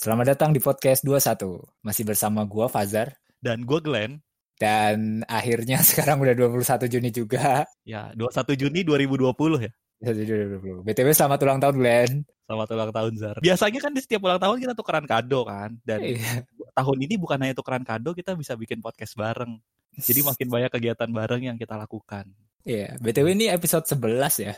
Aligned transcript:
Selamat 0.00 0.32
datang 0.32 0.56
di 0.56 0.64
podcast 0.64 1.04
21. 1.04 1.60
Masih 1.84 2.08
bersama 2.08 2.40
gua 2.48 2.72
Fazar 2.72 3.20
dan 3.36 3.68
gue 3.68 3.84
Glenn. 3.84 4.16
Dan 4.56 5.20
akhirnya 5.28 5.76
sekarang 5.92 6.24
udah 6.24 6.32
21 6.32 6.88
Juni 6.88 7.12
juga. 7.12 7.68
Ya, 7.84 8.08
21 8.16 8.48
Juni 8.56 8.80
2020 8.80 9.28
ya. 9.60 9.68
2020. 10.00 10.88
BTW 10.88 11.08
selamat 11.12 11.38
ulang 11.44 11.60
tahun 11.60 11.76
Glenn. 11.76 12.24
Selamat 12.48 12.68
ulang 12.72 12.90
tahun 12.96 13.12
Zar. 13.20 13.36
Biasanya 13.44 13.80
kan 13.84 13.92
di 13.92 14.00
setiap 14.00 14.24
ulang 14.24 14.40
tahun 14.40 14.56
kita 14.64 14.72
tukeran 14.72 15.04
kado 15.04 15.44
kan. 15.44 15.76
Dan 15.84 16.00
iya. 16.00 16.48
tahun 16.72 16.98
ini 17.04 17.20
bukan 17.20 17.36
hanya 17.36 17.52
tukeran 17.52 17.84
kado, 17.84 18.16
kita 18.16 18.32
bisa 18.40 18.56
bikin 18.56 18.80
podcast 18.80 19.12
bareng. 19.20 19.60
Jadi 20.00 20.24
makin 20.24 20.48
banyak 20.48 20.72
kegiatan 20.72 21.12
bareng 21.12 21.44
yang 21.44 21.60
kita 21.60 21.76
lakukan. 21.76 22.24
Iya, 22.64 22.96
BTW 23.04 23.36
ini 23.36 23.52
episode 23.52 23.84
11 23.84 24.48
ya. 24.48 24.56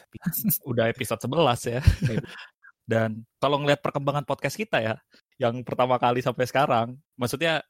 Udah 0.71 0.87
episode 0.87 1.19
11 1.19 1.35
ya. 1.67 1.83
Iya. 1.83 2.23
Dan 2.83 3.23
kalau 3.39 3.63
ngeliat 3.63 3.79
perkembangan 3.79 4.27
podcast 4.27 4.59
kita 4.59 4.83
ya, 4.83 4.95
yang 5.41 5.65
pertama 5.65 5.97
kali 5.97 6.21
sampai 6.21 6.45
sekarang, 6.49 6.99
maksudnya 7.17 7.63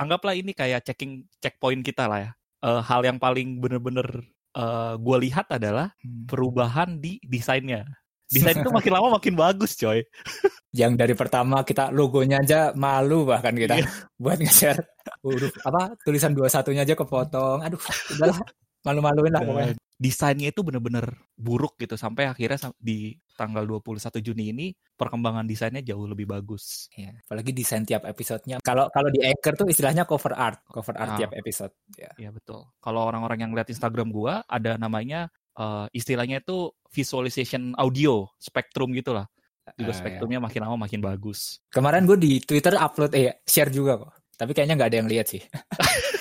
anggaplah 0.00 0.32
ini 0.32 0.56
kayak 0.56 0.84
checking 0.86 1.26
checkpoint 1.40 1.84
kita 1.84 2.08
lah 2.08 2.20
ya. 2.28 2.30
Uh, 2.60 2.80
hal 2.84 3.00
yang 3.00 3.16
paling 3.16 3.56
bener-bener 3.56 4.04
uh, 4.52 4.60
eh, 4.60 4.94
gue 5.00 5.16
lihat 5.28 5.48
adalah 5.48 5.92
hmm. 6.04 6.28
perubahan 6.28 7.00
di 7.00 7.16
desainnya. 7.24 7.88
Desain 8.30 8.62
itu 8.62 8.70
makin 8.70 8.92
lama 8.94 9.18
makin 9.18 9.34
bagus, 9.34 9.74
coy. 9.74 10.06
Yang 10.70 10.92
dari 11.02 11.14
pertama 11.18 11.66
kita 11.66 11.90
logonya 11.90 12.38
aja 12.38 12.70
malu 12.78 13.26
bahkan 13.26 13.50
kita 13.50 13.82
iya. 13.82 13.90
buat 14.22 14.38
nge-share 14.38 14.78
huruf 15.26 15.50
apa 15.66 15.98
tulisan 16.06 16.30
dua 16.30 16.46
satunya 16.46 16.86
aja 16.86 16.94
kepotong. 16.94 17.58
Aduh, 17.66 17.82
udahlah 18.14 18.38
malu-maluin 18.86 19.34
lah 19.34 19.42
pokoknya. 19.42 19.74
Desainnya 20.00 20.48
itu 20.48 20.64
bener-bener 20.64 21.12
buruk 21.36 21.76
gitu 21.76 21.92
sampai 22.00 22.24
akhirnya 22.24 22.72
di 22.80 23.12
tanggal 23.36 23.68
21 23.68 24.24
Juni 24.24 24.48
ini 24.48 24.66
perkembangan 24.96 25.44
desainnya 25.44 25.84
jauh 25.84 26.08
lebih 26.08 26.24
bagus. 26.24 26.88
Ya, 26.96 27.12
apalagi 27.20 27.52
desain 27.52 27.84
tiap 27.84 28.08
episodenya. 28.08 28.64
Kalau 28.64 28.88
kalau 28.88 29.12
di 29.12 29.20
Anchor 29.20 29.60
tuh 29.60 29.68
istilahnya 29.68 30.08
cover 30.08 30.32
art, 30.32 30.64
cover 30.64 30.96
art 30.96 31.16
ah, 31.16 31.18
tiap 31.20 31.36
episode. 31.36 31.76
Ya. 32.00 32.08
ya 32.16 32.32
betul. 32.32 32.64
Kalau 32.80 33.04
orang-orang 33.04 33.44
yang 33.44 33.52
lihat 33.52 33.68
Instagram 33.68 34.08
gua 34.08 34.40
ada 34.48 34.80
namanya 34.80 35.28
uh, 35.60 35.84
istilahnya 35.92 36.40
itu 36.40 36.72
visualization 36.88 37.76
audio 37.76 38.24
spektrum 38.40 38.96
gitulah. 38.96 39.28
Juga 39.76 39.92
uh, 39.92 39.98
spektrumnya 40.00 40.40
ya. 40.40 40.44
makin 40.48 40.60
lama 40.64 40.76
makin 40.88 41.00
bagus. 41.04 41.60
Kemarin 41.68 42.08
gue 42.08 42.16
di 42.16 42.32
Twitter 42.40 42.74
upload 42.74 43.12
eh 43.12 43.44
share 43.44 43.68
juga 43.68 44.00
kok. 44.00 44.12
Tapi 44.40 44.56
kayaknya 44.56 44.74
nggak 44.80 44.90
ada 44.90 44.98
yang 45.04 45.10
lihat 45.12 45.26
sih. 45.28 45.42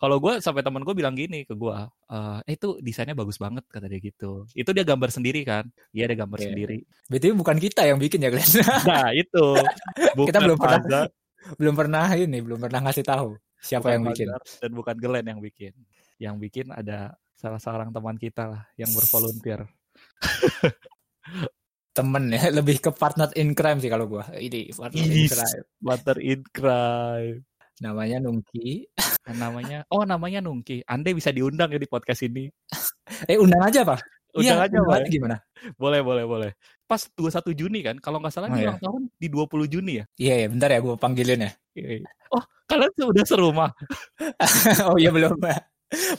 Kalau 0.00 0.16
gue 0.18 0.42
sampai 0.42 0.62
temen 0.64 0.82
gue 0.82 0.94
bilang 0.94 1.14
gini 1.14 1.46
ke 1.46 1.54
gue, 1.54 1.78
eh 2.46 2.54
itu 2.54 2.78
desainnya 2.82 3.16
bagus 3.16 3.38
banget 3.38 3.64
kata 3.70 3.86
dia 3.86 4.00
gitu. 4.00 4.48
Itu 4.52 4.70
dia 4.74 4.84
gambar 4.86 5.10
sendiri 5.10 5.40
kan? 5.46 5.68
Iya 5.94 6.10
dia 6.12 6.18
gambar 6.24 6.38
yeah. 6.40 6.48
sendiri. 6.50 6.78
Berarti 7.08 7.26
bukan 7.34 7.56
kita 7.60 7.82
yang 7.86 7.98
bikin 8.00 8.24
ya 8.24 8.30
Glenn? 8.32 8.50
nah 8.90 9.10
itu. 9.14 9.44
Bukan 10.16 10.28
kita 10.30 10.38
belum 10.42 10.58
pernah 10.58 11.06
belum 11.60 11.74
pernah 11.76 12.06
ini, 12.16 12.38
belum 12.40 12.58
pernah 12.58 12.80
ngasih 12.88 13.04
tahu 13.04 13.36
siapa 13.60 13.90
bukan 13.90 13.94
yang 13.94 14.02
bikin. 14.10 14.26
Dan 14.60 14.70
bukan 14.72 14.96
Glenn 14.98 15.26
yang 15.26 15.40
bikin. 15.40 15.72
Yang 16.18 16.34
bikin 16.40 16.66
ada 16.74 17.14
salah 17.34 17.60
seorang 17.60 17.92
teman 17.92 18.16
kita 18.16 18.48
lah 18.48 18.62
yang 18.78 18.90
bervolunteer. 18.92 19.66
temen 21.94 22.26
ya 22.26 22.50
lebih 22.50 22.82
ke 22.82 22.90
partner 22.90 23.30
in 23.38 23.54
crime 23.54 23.78
sih 23.78 23.86
kalau 23.86 24.10
gue 24.10 24.24
ini 24.42 24.74
partner 24.74 24.98
in 25.06 25.30
crime 25.30 25.62
partner 25.78 26.16
in 26.18 26.40
crime 26.50 27.38
namanya 27.80 28.18
Nungki. 28.22 28.86
Namanya 29.40 29.88
oh 29.88 30.04
namanya 30.04 30.44
Nungki. 30.44 30.84
Anda 30.84 31.16
bisa 31.16 31.32
diundang 31.32 31.72
ya 31.72 31.80
di 31.80 31.88
podcast 31.88 32.22
ini. 32.28 32.50
Eh 33.30 33.36
undang 33.40 33.60
aja 33.60 33.84
pak. 33.84 34.00
Undang 34.36 34.58
iya, 34.58 34.68
aja 34.68 34.78
pak 34.80 35.06
gimana? 35.08 35.36
Boleh 35.80 36.00
boleh 36.04 36.24
boleh. 36.28 36.50
Pas 36.84 37.00
21 37.16 37.56
Juni 37.56 37.80
kan? 37.80 37.96
Kalau 38.00 38.20
nggak 38.20 38.32
salah 38.32 38.52
oh, 38.52 38.58
iya. 38.58 38.76
tahun 38.80 39.08
di 39.16 39.28
20 39.32 39.70
Juni 39.70 39.92
ya? 40.00 40.04
Iya 40.18 40.34
ya 40.44 40.46
bentar 40.52 40.68
ya 40.72 40.80
gue 40.80 40.96
panggilin 40.96 41.46
ya. 41.46 41.52
Iya. 41.76 42.04
oh 42.34 42.44
kalian 42.68 42.92
sudah 42.96 43.24
serumah? 43.24 43.70
Oh 44.90 44.96
iya 45.00 45.12
belum 45.12 45.40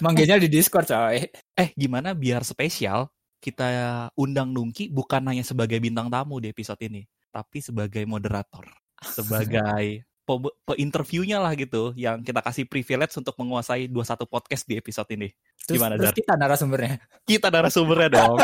manggilnya 0.02 0.40
di 0.40 0.50
Discord 0.50 0.88
coy. 0.88 1.30
Eh 1.58 1.70
gimana 1.78 2.14
biar 2.14 2.42
spesial 2.46 3.12
kita 3.46 3.70
undang 4.18 4.50
Nungki 4.50 4.90
bukan 4.90 5.22
hanya 5.30 5.46
sebagai 5.46 5.78
bintang 5.78 6.10
tamu 6.10 6.42
di 6.42 6.50
episode 6.50 6.82
ini 6.82 7.06
tapi 7.30 7.60
sebagai 7.60 8.08
moderator 8.08 8.64
sebagai 9.04 10.08
pe, 10.26 10.34
pe 10.42 10.74
interviewnya 10.82 11.38
lah 11.38 11.54
gitu 11.54 11.94
yang 11.94 12.26
kita 12.26 12.42
kasih 12.42 12.66
privilege 12.66 13.14
untuk 13.16 13.38
menguasai 13.38 13.86
dua 13.86 14.02
satu 14.02 14.26
podcast 14.26 14.66
di 14.66 14.76
episode 14.76 15.06
ini. 15.14 15.30
Terus, 15.62 15.78
Gimana 15.78 15.94
terus 15.96 16.14
kita 16.18 16.34
narasumbernya? 16.34 16.98
Kita 17.24 17.48
narasumbernya 17.54 18.10
dong. 18.10 18.38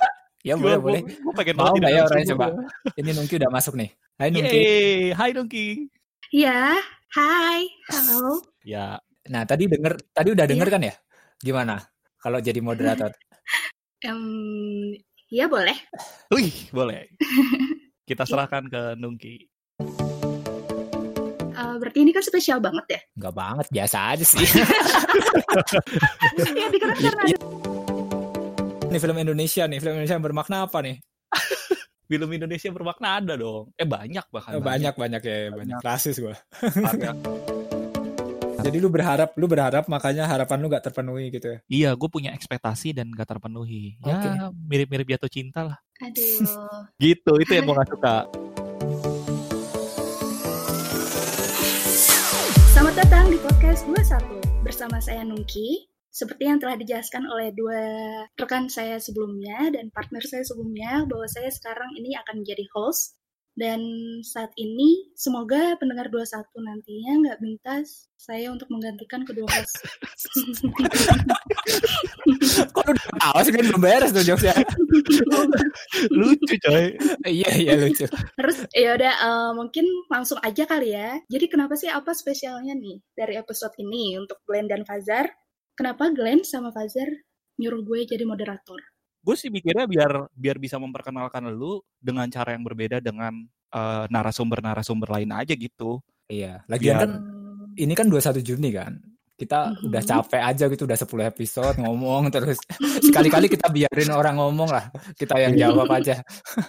ya 0.48 0.58
boleh 0.58 0.78
boleh. 0.82 1.00
Gue 1.06 1.34
pengen 1.38 1.56
mau 1.62 1.70
nggak 1.70 1.92
ya 1.94 2.02
orangnya 2.04 2.26
coba. 2.34 2.46
Ini 2.98 3.10
Nungki 3.14 3.34
udah 3.38 3.50
masuk 3.54 3.74
nih. 3.78 3.90
Hai 4.18 4.28
Nungki. 4.34 4.58
Yeay. 4.58 4.98
Hai 5.14 5.30
Nungki. 5.30 5.66
Ya, 6.34 6.74
hai. 7.14 7.62
Halo. 7.94 8.42
ya. 8.66 8.98
Nah 9.30 9.42
tadi 9.46 9.70
denger, 9.70 9.94
tadi 10.10 10.28
udah 10.34 10.44
denger 10.44 10.68
ya. 10.68 10.74
kan 10.74 10.82
ya? 10.82 10.94
Gimana 11.38 11.74
kalau 12.18 12.42
jadi 12.42 12.58
moderator? 12.58 13.14
um, 14.10 14.90
ya 15.30 15.46
boleh. 15.46 15.78
Wih, 16.34 16.66
boleh. 16.74 17.06
Kita 18.02 18.26
serahkan 18.26 18.66
ke 18.66 18.82
Nungki 18.98 19.46
berarti 21.78 21.98
ini 22.04 22.10
kan 22.14 22.22
spesial 22.22 22.58
banget 22.62 22.84
ya? 22.88 23.00
Enggak 23.18 23.34
banget, 23.34 23.66
biasa 23.72 23.96
aja 24.14 24.24
sih. 24.24 24.38
ya, 26.58 26.66
karena 26.70 26.94
ada... 26.94 27.36
Ini 28.88 28.98
film 29.04 29.16
Indonesia 29.20 29.62
nih, 29.68 29.78
film 29.84 29.94
Indonesia 30.00 30.16
yang 30.16 30.24
bermakna 30.24 30.64
apa 30.64 30.78
nih? 30.80 30.96
film 32.10 32.28
Indonesia 32.32 32.68
bermakna 32.72 33.08
ada 33.20 33.34
dong. 33.36 33.68
Eh 33.76 33.84
banyak 33.84 34.24
bahkan. 34.32 34.56
Oh, 34.56 34.64
banyak 34.64 34.96
banyak, 34.96 35.20
ya, 35.20 35.52
banyak, 35.52 35.76
banyak. 35.76 35.78
rasis 35.84 36.16
gue. 36.16 36.32
Jadi 38.58 38.82
lu 38.82 38.90
berharap, 38.90 39.38
lu 39.38 39.46
berharap 39.46 39.86
makanya 39.86 40.26
harapan 40.26 40.58
lu 40.58 40.66
gak 40.66 40.90
terpenuhi 40.90 41.30
gitu 41.30 41.46
ya? 41.46 41.58
Iya, 41.70 41.90
gue 41.94 42.08
punya 42.10 42.34
ekspektasi 42.34 42.90
dan 42.90 43.14
gak 43.14 43.30
terpenuhi. 43.30 44.00
Okay. 44.02 44.34
Ya 44.34 44.50
mirip-mirip 44.50 45.06
jatuh 45.06 45.30
cinta 45.30 45.62
lah. 45.62 45.78
Aduh. 46.02 46.42
gitu, 46.98 47.32
itu 47.38 47.52
yang 47.54 47.70
gue 47.70 47.76
gak 47.78 47.90
suka. 47.92 48.16
Selamat 52.78 53.10
datang 53.10 53.26
di 53.26 53.38
podcast 53.42 53.82
21 53.90 54.62
bersama 54.62 55.02
saya 55.02 55.26
Nungki. 55.26 55.90
Seperti 56.14 56.46
yang 56.46 56.62
telah 56.62 56.78
dijelaskan 56.78 57.26
oleh 57.26 57.50
dua 57.50 57.82
rekan 58.38 58.70
saya 58.70 59.02
sebelumnya 59.02 59.74
dan 59.74 59.90
partner 59.90 60.22
saya 60.22 60.46
sebelumnya 60.46 61.02
bahwa 61.10 61.26
saya 61.26 61.50
sekarang 61.50 61.90
ini 61.98 62.14
akan 62.14 62.46
menjadi 62.46 62.62
host 62.70 63.17
dan 63.58 63.82
saat 64.22 64.54
ini 64.54 65.10
semoga 65.18 65.74
pendengar 65.82 66.06
21 66.06 66.46
nantinya 66.62 67.12
nggak 67.26 67.38
minta 67.42 67.82
saya 68.14 68.54
untuk 68.54 68.70
menggantikan 68.70 69.26
kedua 69.26 69.50
host. 69.50 69.82
Kok 72.70 72.82
lu 72.86 72.90
udah 72.94 73.06
tahu 73.18 73.38
sih 73.42 73.52
belum 73.54 73.82
beres 73.82 74.14
tuh 74.14 74.22
jokesnya. 74.22 74.54
lucu 76.18 76.54
coy. 76.62 76.94
iya 77.26 77.50
iya 77.58 77.74
lucu. 77.82 78.06
Terus 78.38 78.62
ya 78.70 78.94
udah 78.94 79.14
uh, 79.26 79.52
mungkin 79.58 79.90
langsung 80.06 80.38
aja 80.38 80.62
kali 80.62 80.94
ya. 80.94 81.18
Jadi 81.26 81.50
kenapa 81.50 81.74
sih 81.74 81.90
apa 81.90 82.14
spesialnya 82.14 82.78
nih 82.78 83.02
dari 83.18 83.34
episode 83.34 83.74
ini 83.82 84.22
untuk 84.22 84.38
Glenn 84.46 84.70
dan 84.70 84.86
Fazar? 84.86 85.26
Kenapa 85.74 86.14
Glenn 86.14 86.46
sama 86.46 86.70
Fazar 86.70 87.10
nyuruh 87.58 87.82
gue 87.82 88.06
jadi 88.06 88.22
moderator? 88.22 88.78
Gue 89.18 89.36
sih 89.36 89.50
mikirnya 89.50 89.84
biar 89.84 90.30
biar 90.32 90.56
bisa 90.56 90.78
memperkenalkan 90.78 91.50
lu 91.50 91.82
dengan 91.98 92.26
cara 92.30 92.54
yang 92.54 92.64
berbeda 92.64 93.02
dengan 93.02 93.34
uh, 93.74 94.04
narasumber-narasumber 94.08 95.08
lain 95.10 95.30
aja 95.34 95.52
gitu. 95.54 96.00
Iya, 96.28 96.60
lagi 96.68 96.92
kan 96.92 97.10
ini 97.78 97.92
kan 97.96 98.06
21 98.10 98.44
Juni 98.44 98.70
kan. 98.74 98.98
Kita 99.38 99.70
mm-hmm. 99.70 99.86
udah 99.86 100.02
capek 100.02 100.42
aja 100.42 100.64
gitu 100.66 100.82
udah 100.82 100.98
10 100.98 101.30
episode 101.30 101.76
ngomong 101.78 102.26
terus 102.34 102.58
sekali-kali 103.06 103.46
kita 103.46 103.70
biarin 103.70 104.10
orang 104.10 104.42
ngomong 104.42 104.66
lah. 104.66 104.90
Kita 105.14 105.38
yang 105.38 105.54
jawab 105.54 105.86
aja. 105.94 106.20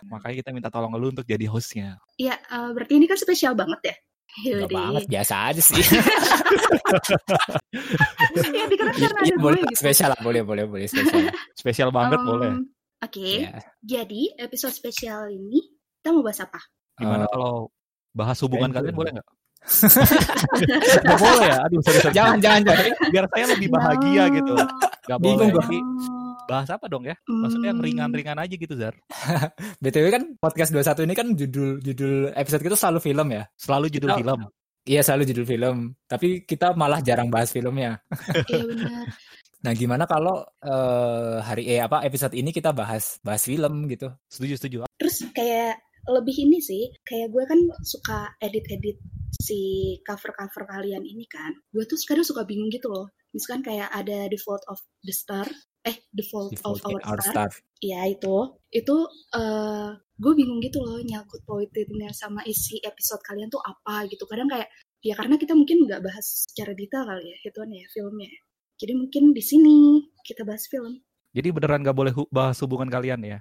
Makanya 0.06 0.36
kita 0.46 0.50
minta 0.54 0.70
tolong 0.70 0.94
lu 0.96 1.10
untuk 1.10 1.26
jadi 1.26 1.50
hostnya. 1.50 1.98
Iya, 2.22 2.38
uh, 2.54 2.70
berarti 2.78 3.02
ini 3.02 3.10
kan 3.10 3.18
spesial 3.18 3.58
banget 3.58 3.82
ya. 3.90 3.96
Enggak 4.40 4.70
banget, 4.72 5.04
biasa 5.10 5.34
aja 5.52 5.62
sih. 5.62 5.84
ya, 8.56 8.66
dikira 8.70 8.92
karena 8.94 9.20
ya, 9.26 9.36
boleh, 9.42 9.60
gitu. 9.68 9.82
Spesial 9.82 10.10
lah, 10.14 10.22
boleh, 10.22 10.42
boleh, 10.46 10.64
boleh. 10.70 10.86
Spesial, 10.88 11.34
spesial 11.58 11.90
banget, 11.90 12.22
um, 12.24 12.28
boleh. 12.30 12.52
Oke, 13.00 13.20
okay. 13.20 13.34
Iya. 13.44 13.52
yeah. 13.52 13.64
jadi 13.84 14.22
episode 14.48 14.76
spesial 14.76 15.28
ini 15.32 15.60
kita 16.00 16.16
mau 16.16 16.24
bahas 16.24 16.40
apa? 16.44 16.60
Gimana 17.00 17.26
uh, 17.26 17.30
kalau 17.32 17.54
bahas 18.16 18.38
hubungan 18.44 18.70
kalian 18.72 18.96
boleh 18.96 19.12
nggak? 19.18 19.28
Gak 21.04 21.20
boleh 21.20 21.46
ya? 21.52 21.58
Aduh, 21.68 21.80
sorry, 21.84 22.00
sorry. 22.00 22.16
Jangan, 22.16 22.38
jangan, 22.40 22.62
jangan. 22.64 22.86
Biar 23.12 23.26
saya 23.28 23.46
lebih 23.52 23.68
bahagia 23.68 24.24
no. 24.24 24.36
gitu. 24.40 24.54
Gak 25.04 25.20
boleh. 25.20 25.52
Bingung, 25.52 25.52
bahas 26.50 26.70
apa 26.74 26.90
dong 26.90 27.06
ya? 27.06 27.14
Maksudnya 27.30 27.70
yang 27.70 27.80
hmm. 27.80 27.88
ringan-ringan 27.88 28.38
aja 28.42 28.56
gitu, 28.58 28.74
Zar. 28.74 28.98
BTW 29.86 30.06
kan 30.10 30.24
podcast 30.42 30.74
21 30.74 31.06
ini 31.06 31.14
kan 31.14 31.28
judul 31.38 31.78
judul 31.86 32.34
episode 32.34 32.66
kita 32.66 32.74
selalu 32.74 33.00
film 33.06 33.28
ya. 33.30 33.44
Selalu 33.54 33.86
judul 33.94 34.10
kita, 34.18 34.20
film. 34.26 34.40
Iya, 34.90 35.02
selalu 35.06 35.24
judul 35.30 35.46
film. 35.46 35.78
Tapi 36.10 36.28
kita 36.50 36.74
malah 36.74 37.06
jarang 37.06 37.30
bahas 37.30 37.54
filmnya. 37.54 38.02
Iya 38.50 38.66
benar. 38.66 39.06
Nah, 39.60 39.76
gimana 39.76 40.08
kalau 40.08 40.40
uh, 40.64 41.44
hari 41.44 41.68
eh 41.68 41.84
apa 41.84 42.00
episode 42.08 42.32
ini 42.32 42.56
kita 42.56 42.72
bahas 42.72 43.20
bahas 43.20 43.44
film 43.44 43.92
gitu? 43.92 44.08
Setuju, 44.32 44.56
setuju. 44.56 44.78
Terus 44.96 45.20
kayak 45.36 45.84
lebih 46.08 46.36
ini 46.48 46.64
sih 46.64 46.88
kayak 47.04 47.28
gue 47.28 47.44
kan 47.44 47.60
suka 47.84 48.32
edit-edit 48.40 48.98
si 49.36 49.94
cover-cover 50.08 50.64
kalian 50.66 51.04
ini 51.04 51.28
kan 51.28 51.52
gue 51.76 51.84
tuh 51.86 52.00
kadang 52.08 52.26
suka 52.26 52.48
bingung 52.48 52.72
gitu 52.72 52.88
loh 52.88 53.12
misalkan 53.36 53.62
kayak 53.62 53.90
ada 53.94 54.26
the 54.32 54.40
fault 54.40 54.64
of 54.72 54.80
the 55.06 55.14
star 55.14 55.46
eh 55.88 55.96
the 56.12 56.24
fault, 56.28 56.52
Default 56.52 56.84
of 56.84 56.92
in 56.92 57.00
our, 57.08 57.16
our 57.16 57.22
star, 57.24 57.48
star. 57.48 57.52
ya 57.80 58.04
itu 58.08 58.36
itu 58.70 58.96
eh 59.36 59.90
gue 60.20 60.34
bingung 60.36 60.60
gitu 60.60 60.84
loh 60.84 61.00
nyangkut 61.00 61.40
poinnya 61.48 62.12
sama 62.12 62.44
isi 62.44 62.84
episode 62.84 63.24
kalian 63.24 63.48
tuh 63.48 63.64
apa 63.64 64.04
gitu 64.12 64.28
kadang 64.28 64.52
kayak 64.52 64.68
ya 65.00 65.16
karena 65.16 65.40
kita 65.40 65.56
mungkin 65.56 65.88
nggak 65.88 66.04
bahas 66.04 66.28
secara 66.52 66.76
detail 66.76 67.08
kali 67.08 67.24
ya 67.32 67.38
itu 67.40 67.60
ya 67.64 67.88
filmnya 67.96 68.32
jadi 68.76 68.94
mungkin 69.00 69.32
di 69.32 69.40
sini 69.44 69.78
kita 70.28 70.44
bahas 70.44 70.68
film 70.68 71.00
Jadi 71.30 71.54
beneran 71.54 71.86
gak 71.86 71.94
boleh 71.94 72.10
hu- 72.10 72.26
bahas 72.34 72.58
hubungan 72.66 72.90
kalian 72.90 73.22
ya? 73.22 73.38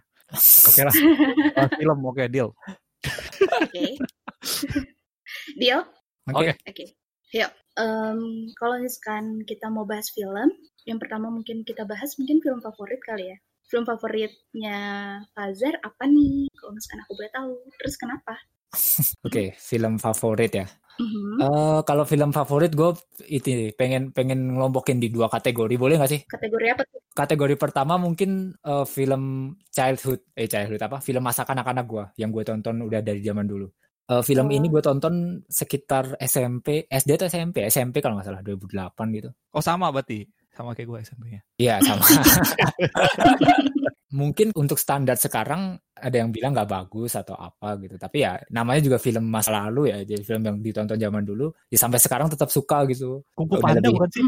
Oke 0.69 0.85
lah, 0.85 0.93
bahas 1.57 1.73
film 1.73 1.99
oke 2.05 2.21
deal. 2.29 2.53
oke 3.49 3.85
deal 5.63 5.83
Oke. 6.29 6.53
Oke. 6.53 6.53
Oke, 6.69 6.85
yuk. 7.33 7.49
Em, 7.81 8.21
kalau 8.53 8.77
misalkan 8.85 9.41
kita 9.49 9.73
mau 9.73 9.89
bahas 9.89 10.13
film, 10.13 10.53
yang 10.89 10.97
pertama 10.97 11.29
mungkin 11.29 11.61
kita 11.69 11.85
bahas 11.85 12.17
mungkin 12.17 12.41
film 12.41 12.65
favorit 12.65 13.01
kali 13.05 13.37
ya. 13.37 13.39
Film 13.69 13.85
favoritnya 13.85 14.79
Fazer 15.37 15.77
apa 15.85 16.09
nih? 16.09 16.49
Kalau 16.57 16.73
misalkan 16.73 17.05
aku 17.05 17.13
boleh 17.13 17.33
tahu. 17.37 17.53
Terus 17.77 17.95
kenapa? 18.01 18.35
Oke, 19.29 19.53
film 19.61 20.01
favorit 20.01 20.53
ya. 20.57 20.67
Mhm. 20.99 21.39
Eh 21.39 21.81
kalau 21.87 22.03
film 22.03 22.35
favorit 22.35 22.75
gue 22.75 22.91
itu 23.31 23.71
pengen 23.79 24.11
pengen 24.11 24.57
ngelompokin 24.57 24.99
di 24.99 25.13
dua 25.13 25.31
kategori 25.31 25.77
boleh 25.79 25.95
nggak 26.01 26.11
sih? 26.11 26.21
Kategori 26.27 26.67
apa 26.75 26.83
tuh? 26.89 26.99
Kategori 27.15 27.55
pertama 27.55 27.95
mungkin 28.01 28.57
eh, 28.57 28.87
film 28.89 29.55
childhood 29.71 30.25
eh 30.35 30.49
childhood 30.49 30.83
apa? 30.83 30.99
Film 31.05 31.23
masa 31.23 31.45
kanak-kanak 31.45 31.87
gue 31.87 32.05
yang 32.19 32.33
gue 32.35 32.43
tonton 32.43 32.83
udah 32.83 33.05
dari 33.05 33.21
zaman 33.23 33.47
dulu. 33.47 33.69
Eh, 34.09 34.23
film 34.25 34.49
Oh. 34.49 34.57
ini 34.57 34.67
gue 34.73 34.81
tonton 34.81 35.45
sekitar 35.47 36.17
SMP, 36.19 36.89
SD 36.89 37.21
atau 37.21 37.29
SMP, 37.29 37.69
SMP 37.69 38.01
kalau 38.01 38.17
nggak 38.17 38.27
salah 38.33 38.41
2008 38.41 39.07
gitu. 39.13 39.31
Oh 39.53 39.61
sama 39.63 39.93
berarti, 39.93 40.25
sama 40.59 40.75
kayak 40.75 40.89
gue 40.91 40.99
SMP-nya. 41.07 41.41
Iya 41.55 41.79
sama. 41.87 42.03
Mungkin 44.09 44.57
untuk 44.57 44.81
standar 44.81 45.21
sekarang 45.21 45.77
ada 45.93 46.17
yang 46.17 46.33
bilang 46.33 46.57
nggak 46.57 46.67
bagus 46.67 47.13
atau 47.15 47.37
apa 47.37 47.77
gitu. 47.79 48.01
Tapi 48.01 48.25
ya 48.25 48.41
namanya 48.51 48.81
juga 48.81 48.97
film 48.99 49.29
masa 49.29 49.53
lalu 49.53 49.93
ya, 49.93 50.01
jadi 50.03 50.25
film 50.25 50.43
yang 50.49 50.57
ditonton 50.59 50.97
zaman 50.97 51.23
dulu. 51.23 51.53
Ya 51.69 51.79
sampai 51.79 52.01
sekarang 52.01 52.27
tetap 52.33 52.49
suka 52.49 52.89
gitu. 52.89 53.23
Kungfu 53.37 53.61
Panda 53.61 53.79
lebih- 53.79 53.95
bukan 54.01 54.11
sih? 54.11 54.25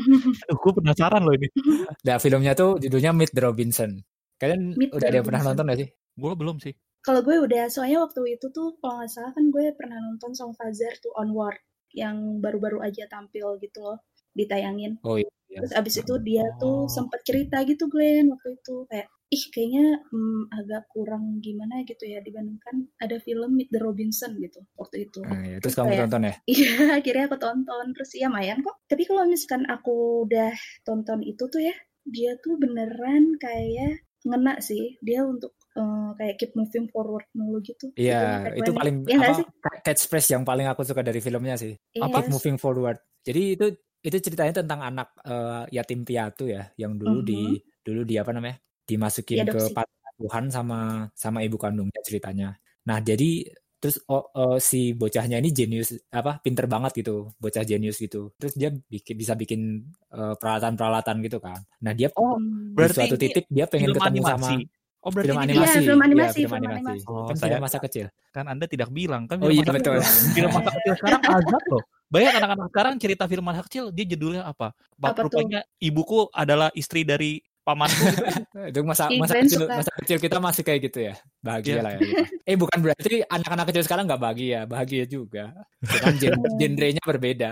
Aduh, 0.46 0.58
gue 0.60 0.72
penasaran 0.78 1.20
loh 1.24 1.34
ini. 1.34 1.48
Nah 2.06 2.16
filmnya 2.22 2.52
tuh 2.54 2.78
judulnya 2.78 3.10
Meet 3.10 3.32
the 3.34 3.42
Robinson. 3.42 3.90
Kalian 4.38 4.76
Meet 4.76 4.92
udah 4.94 5.06
ada 5.08 5.16
yang 5.20 5.26
pernah 5.26 5.42
nonton 5.42 5.64
gak 5.66 5.78
sih? 5.82 5.88
Gue 6.14 6.32
belum 6.36 6.56
sih. 6.60 6.74
Kalau 7.00 7.24
gue 7.24 7.36
udah, 7.40 7.72
soalnya 7.72 8.04
waktu 8.04 8.36
itu 8.36 8.52
tuh 8.52 8.76
kalau 8.76 9.00
nggak 9.00 9.08
salah 9.08 9.32
kan 9.32 9.48
gue 9.48 9.72
pernah 9.72 9.96
nonton 9.96 10.36
sama 10.36 10.52
Fazer 10.52 10.92
tuh 11.00 11.08
Onward 11.16 11.56
yang 11.96 12.38
baru-baru 12.44 12.84
aja 12.84 13.08
tampil 13.08 13.56
gitu 13.58 13.80
loh 13.80 13.98
ditayangin. 14.32 14.98
Oh 15.02 15.16
iya. 15.16 15.28
Terus 15.50 15.74
abis 15.74 15.94
itu 15.98 16.14
dia 16.22 16.46
tuh 16.56 16.86
Oh. 16.86 16.88
sempet 16.88 17.20
cerita 17.26 17.66
gitu 17.66 17.90
Glenn 17.90 18.30
waktu 18.30 18.54
itu 18.54 18.86
kayak 18.86 19.10
ih 19.30 19.44
kayaknya 19.50 19.86
hmm, 20.10 20.50
agak 20.50 20.86
kurang 20.88 21.38
gimana 21.38 21.82
gitu 21.82 22.02
ya 22.02 22.18
dibandingkan 22.18 22.86
ada 22.98 23.18
film 23.18 23.54
Meet 23.54 23.70
the 23.70 23.78
Robinson 23.78 24.38
gitu 24.38 24.62
waktu 24.74 25.06
itu. 25.06 25.22
Nah, 25.22 25.42
ya, 25.42 25.56
terus 25.58 25.74
kamu 25.74 25.90
kayak- 25.90 26.00
tonton 26.06 26.22
ya? 26.22 26.34
Iya 26.54 26.70
akhirnya 26.98 27.24
aku 27.26 27.38
tonton 27.38 27.84
terus 27.94 28.10
iya 28.14 28.28
mayan 28.30 28.62
kok. 28.62 28.78
Tapi 28.86 29.02
kalau 29.06 29.22
misalkan 29.26 29.62
aku 29.66 29.94
udah 30.26 30.50
tonton 30.82 31.20
itu 31.22 31.42
tuh 31.46 31.62
ya 31.62 31.74
dia 32.06 32.34
tuh 32.38 32.54
beneran 32.54 33.34
kayak 33.36 34.02
ngena 34.22 34.58
sih 34.60 34.98
dia 35.00 35.22
untuk 35.22 35.54
eh, 35.70 36.10
kayak 36.14 36.34
keep 36.38 36.52
moving 36.54 36.86
forward 36.90 37.26
mulu 37.30 37.58
gitu. 37.62 37.90
Iya, 37.94 38.50
itu 38.54 38.70
paling 38.70 39.06
Iya 39.06 39.16
nggak 39.18 39.34
apa 39.62 39.70
catchphrase 39.82 40.30
yang 40.30 40.42
paling 40.42 40.66
aku 40.66 40.82
suka 40.82 41.02
dari 41.02 41.18
filmnya 41.18 41.54
sih. 41.54 41.74
Iya. 41.94 42.06
Keep 42.06 42.30
moving 42.30 42.58
forward. 42.58 42.98
Jadi 43.22 43.42
itu 43.54 43.66
itu 44.00 44.16
ceritanya 44.18 44.64
tentang 44.64 44.80
anak 44.80 45.08
eh, 45.22 45.62
yatim 45.72 46.02
piatu 46.02 46.48
ya, 46.48 46.68
yang 46.74 46.96
dulu 46.96 47.20
di 47.20 47.56
dulu 47.80 48.00
di 48.02 48.16
apa 48.16 48.32
namanya? 48.32 48.56
dimasukin 48.82 49.46
ke 49.46 49.54
Diadopsi. 49.54 49.70
panti 49.70 49.96
asuhan 50.02 50.44
sama 50.50 50.78
sama 51.14 51.38
ibu 51.40 51.54
kandungnya 51.54 52.00
ceritanya. 52.02 52.58
Nah, 52.90 52.98
jadi 52.98 53.46
terus 53.78 53.96
oh, 54.06 54.28
oh, 54.34 54.56
si 54.58 54.92
bocahnya 54.92 55.38
ini 55.38 55.48
jenius 55.50 55.96
apa 56.10 56.36
pinter 56.36 56.68
banget 56.68 57.00
gitu 57.00 57.32
bocah 57.40 57.64
jenius 57.64 57.96
gitu 57.96 58.28
terus 58.36 58.52
dia 58.52 58.68
bikin 58.68 59.16
bisa 59.16 59.32
bikin 59.32 59.88
eh, 60.12 60.34
peralatan-peralatan 60.36 61.16
gitu 61.24 61.40
kan 61.40 61.56
nah 61.80 61.96
dia 61.96 62.12
Oh, 62.12 62.36
Hmm. 62.36 62.72
di 62.72 62.76
berarti 62.76 62.92
suatu 63.00 63.16
titik 63.16 63.48
dia 63.48 63.64
pengen 63.64 63.96
ketemu 63.96 64.20
animasi. 64.20 64.28
sama 64.28 64.48
Oh 65.00 65.08
berarti 65.08 65.26
film 65.32 65.40
animasi 65.40 65.64
Iya, 65.64 65.80
film 65.80 65.96
Iya, 65.96 66.04
animasi, 66.04 66.36
film 66.36 66.44
film 66.44 66.58
animasi 66.60 66.76
animasi. 66.92 67.08
Oh, 67.08 67.24
kan 67.24 67.36
saya- 67.40 67.48
film 67.48 67.62
masa 67.64 67.78
kecil 67.80 68.06
kan 68.30 68.44
Anda 68.44 68.64
tidak 68.68 68.88
bilang 68.92 69.22
kan 69.24 69.36
Oh 69.40 69.48
iya, 69.48 69.64
masa 69.64 69.72
betul. 69.72 69.96
kecil. 69.96 70.28
film 70.36 70.50
masa 70.52 70.70
kecil 70.76 70.92
sekarang 71.00 71.20
azab 71.40 71.62
loh. 71.72 71.82
Banyak 72.10 72.32
anak-anak 72.36 72.66
sekarang 72.68 72.94
cerita 72.98 73.24
film 73.24 73.44
masa 73.44 73.62
kecil 73.62 73.88
dia 73.88 74.04
judulnya 74.04 74.42
apa? 74.42 74.74
Apa 74.98 75.14
tuh? 75.16 75.22
rupanya 75.26 75.62
ibuku 75.78 76.26
adalah 76.30 76.68
istri 76.74 77.02
dari 77.02 77.38
pamanku. 77.60 77.94
gitu. 77.94 78.24
itu 78.72 78.80
masa 78.82 79.04
masa 79.14 79.34
kecil 79.38 79.62
suka. 79.62 79.74
masa 79.78 79.92
kecil 79.94 80.16
kita 80.18 80.36
masih 80.36 80.62
kayak 80.62 80.80
gitu 80.82 80.98
ya 81.02 81.14
bahagia 81.38 81.70
Iya. 81.70 81.82
lah 81.82 81.90
ya 81.92 81.98
kita. 82.00 82.24
eh 82.44 82.56
bukan 82.56 82.78
berarti 82.80 83.12
anak-anak 83.22 83.64
kecil 83.68 83.82
sekarang 83.84 84.04
nggak 84.04 84.18
bahagia 84.18 84.60
bahagia 84.64 85.04
juga 85.04 85.54
cuman 85.80 86.14
Oh. 86.18 86.56
genrenya 86.60 87.02
berbeda 87.04 87.50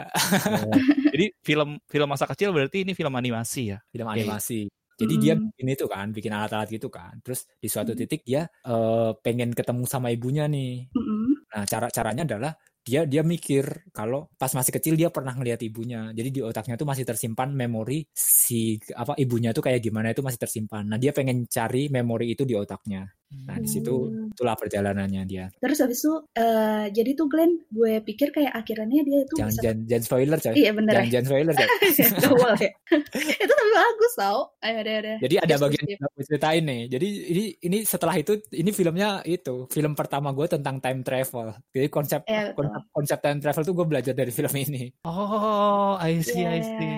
Oh, 0.59 0.75
Jadi 1.09 1.27
film 1.39 1.79
film 1.85 2.09
masa 2.09 2.27
kecil 2.27 2.51
berarti 2.51 2.83
ini 2.83 2.93
film 2.93 3.13
animasi 3.13 3.63
ya. 3.69 3.79
film 3.87 4.07
Iya, 4.07 4.13
iya. 4.13 4.23
animasi 4.25 4.61
jadi 4.99 5.15
dia 5.15 5.35
Hmm. 5.37 5.47
bikin 5.55 5.67
itu 5.71 5.87
kan 5.87 6.07
bikin 6.11 6.33
alat-alat 6.33 6.69
gitu 6.69 6.89
kan 6.89 7.15
terus 7.23 7.47
di 7.55 7.69
suatu 7.69 7.95
Hmm. 7.95 8.01
titik 8.01 8.25
dia 8.25 8.43
eh, 8.49 9.11
pengen 9.21 9.53
ketemu 9.53 9.85
sama 9.85 10.09
ibunya 10.09 10.45
nih 10.45 10.89
Mm-mm. 10.91 11.47
nah 11.47 11.63
cara 11.63 11.87
caranya 11.89 12.27
adalah 12.27 12.53
dia 12.89 13.05
dia 13.05 13.21
mikir 13.21 13.93
kalau 13.93 14.33
pas 14.35 14.49
masih 14.51 14.73
kecil 14.73 14.97
dia 14.97 15.13
pernah 15.13 15.37
ngeliat 15.37 15.61
ibunya 15.61 16.09
jadi 16.11 16.29
di 16.33 16.41
otaknya 16.41 16.75
tuh 16.75 16.89
masih 16.89 17.05
tersimpan 17.05 17.53
memori 17.53 18.09
si 18.17 18.81
apa 18.97 19.13
ibunya 19.21 19.53
tuh 19.53 19.61
kayak 19.61 19.85
gimana 19.85 20.11
itu 20.11 20.25
masih 20.25 20.41
tersimpan 20.41 20.89
nah 20.89 20.97
dia 20.97 21.13
pengen 21.13 21.45
cari 21.45 21.93
memori 21.93 22.33
itu 22.33 22.49
di 22.49 22.57
otaknya 22.57 23.05
nah 23.45 23.61
di 23.61 23.69
situ 23.69 23.93
Hmm. 24.09 24.33
itulah 24.33 24.57
perjalanannya 24.57 25.23
dia 25.29 25.53
Terus 25.61 25.85
habis 25.85 26.01
itu 26.01 26.13
eh, 26.33 26.87
jadi 26.89 27.11
tuh 27.13 27.29
Glenn 27.29 27.61
gue 27.69 28.01
pikir 28.01 28.33
kayak 28.33 28.57
akhirannya 28.57 29.05
dia 29.05 29.19
itu 29.21 29.35
jangan 29.37 29.53
bisa 29.53 29.61
jangan, 29.61 29.79
jangan 29.85 30.05
spoiler 30.09 30.39
coy 30.39 30.55
Iya 30.57 30.71
bener 30.73 30.93
jangan 30.97 31.09
jangan 31.13 31.27
spoiler 31.29 31.53
coy 31.53 31.69
boleh. 32.41 32.71
itu 33.45 33.53
tapi 33.53 33.71
bagus 33.75 34.13
tau. 34.17 34.41
Ayo 34.59 34.77
ada 34.81 34.93
ada. 34.97 35.15
jadi 35.21 35.35
ada 35.45 35.55
bagian 35.61 35.85
yang 35.87 36.01
aku 36.01 36.19
ceritain 36.25 36.65
nih 36.65 36.83
jadi 36.89 37.09
ini 37.29 37.45
ini 37.61 37.79
setelah 37.85 38.15
itu 38.17 38.33
ini 38.49 38.71
filmnya 38.73 39.21
itu 39.23 39.69
film 39.69 39.93
pertama 39.93 40.33
gue 40.33 40.47
tentang 40.49 40.81
time 40.81 41.01
travel 41.05 41.53
jadi 41.69 41.87
konsep 41.93 42.21
Iya, 42.25 42.53
betul. 42.53 42.65
konsep, 42.65 42.78
konsep 42.89 43.19
time 43.19 43.39
travel 43.39 43.63
tuh 43.63 43.75
gue 43.75 43.87
belajar 43.87 44.13
dari 44.13 44.29
film 44.29 44.51
ini 44.65 44.91
Oh, 45.03 45.97
I 45.97 46.19
see, 46.21 46.43
I 46.43 46.59
Iya. 46.59 46.65
see. 46.65 46.95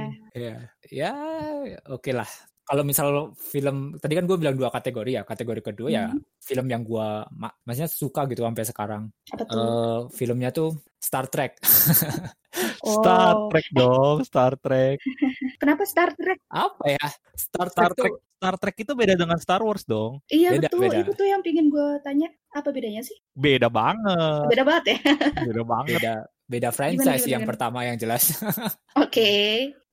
ya 0.91 1.13
ya 1.65 1.79
oke 1.89 2.11
lah 2.11 2.27
kalau 2.63 2.83
misal 2.83 3.09
film 3.35 3.99
tadi 3.99 4.15
kan 4.15 4.25
gue 4.25 4.39
bilang 4.39 4.55
dua 4.55 4.71
kategori 4.71 5.11
ya 5.11 5.23
kategori 5.23 5.61
kedua 5.61 5.89
ya 5.89 6.07
Mhm. 6.09 6.23
film 6.39 6.67
yang 6.67 6.83
gue 6.83 7.09
ma- 7.35 7.57
maksudnya 7.63 7.87
suka 7.87 8.25
gitu 8.27 8.43
sampai 8.43 8.63
sekarang 8.63 9.03
eh 9.33 10.01
filmnya 10.09 10.51
tuh 10.51 10.71
Star 10.97 11.27
Trek 11.27 11.59
Star 12.83 13.35
Oh. 13.37 13.47
Trek 13.47 13.67
dong, 13.71 14.27
Star 14.27 14.59
Trek. 14.59 14.99
Kenapa 15.61 15.85
Star 15.85 16.11
Trek? 16.13 16.41
apa 16.49 16.85
ya 16.89 17.07
Star 17.37 17.69
Trek, 17.69 17.77
Star 17.77 17.93
Trek, 17.93 18.13
Star 18.35 18.55
Trek 18.57 18.77
itu 18.79 18.93
beda 18.95 19.15
dengan 19.15 19.37
Star 19.37 19.61
Wars 19.61 19.85
dong. 19.85 20.25
Iya 20.27 20.57
Beda, 20.57 20.67
betul. 20.67 20.81
beda. 20.83 20.97
Itu 20.99 21.13
tuh 21.15 21.27
yang 21.29 21.41
pingin 21.41 21.69
gue 21.69 22.01
tanya. 22.01 22.33
Apa 22.51 22.73
bedanya 22.73 23.01
sih? 23.01 23.15
Beda 23.31 23.69
banget, 23.69 24.49
Beda 24.49 24.65
banget 24.65 24.85
ya. 24.89 24.99
beda 25.47 25.63
banget. 25.63 25.93
beda 25.95 26.15
beda 26.51 26.69
franchise 26.71 26.99
gimana, 27.23 27.31
yang 27.31 27.43
gimana? 27.43 27.51
pertama 27.53 27.79
yang 27.85 27.95
jelas 27.95 28.25
Oke. 28.99 29.31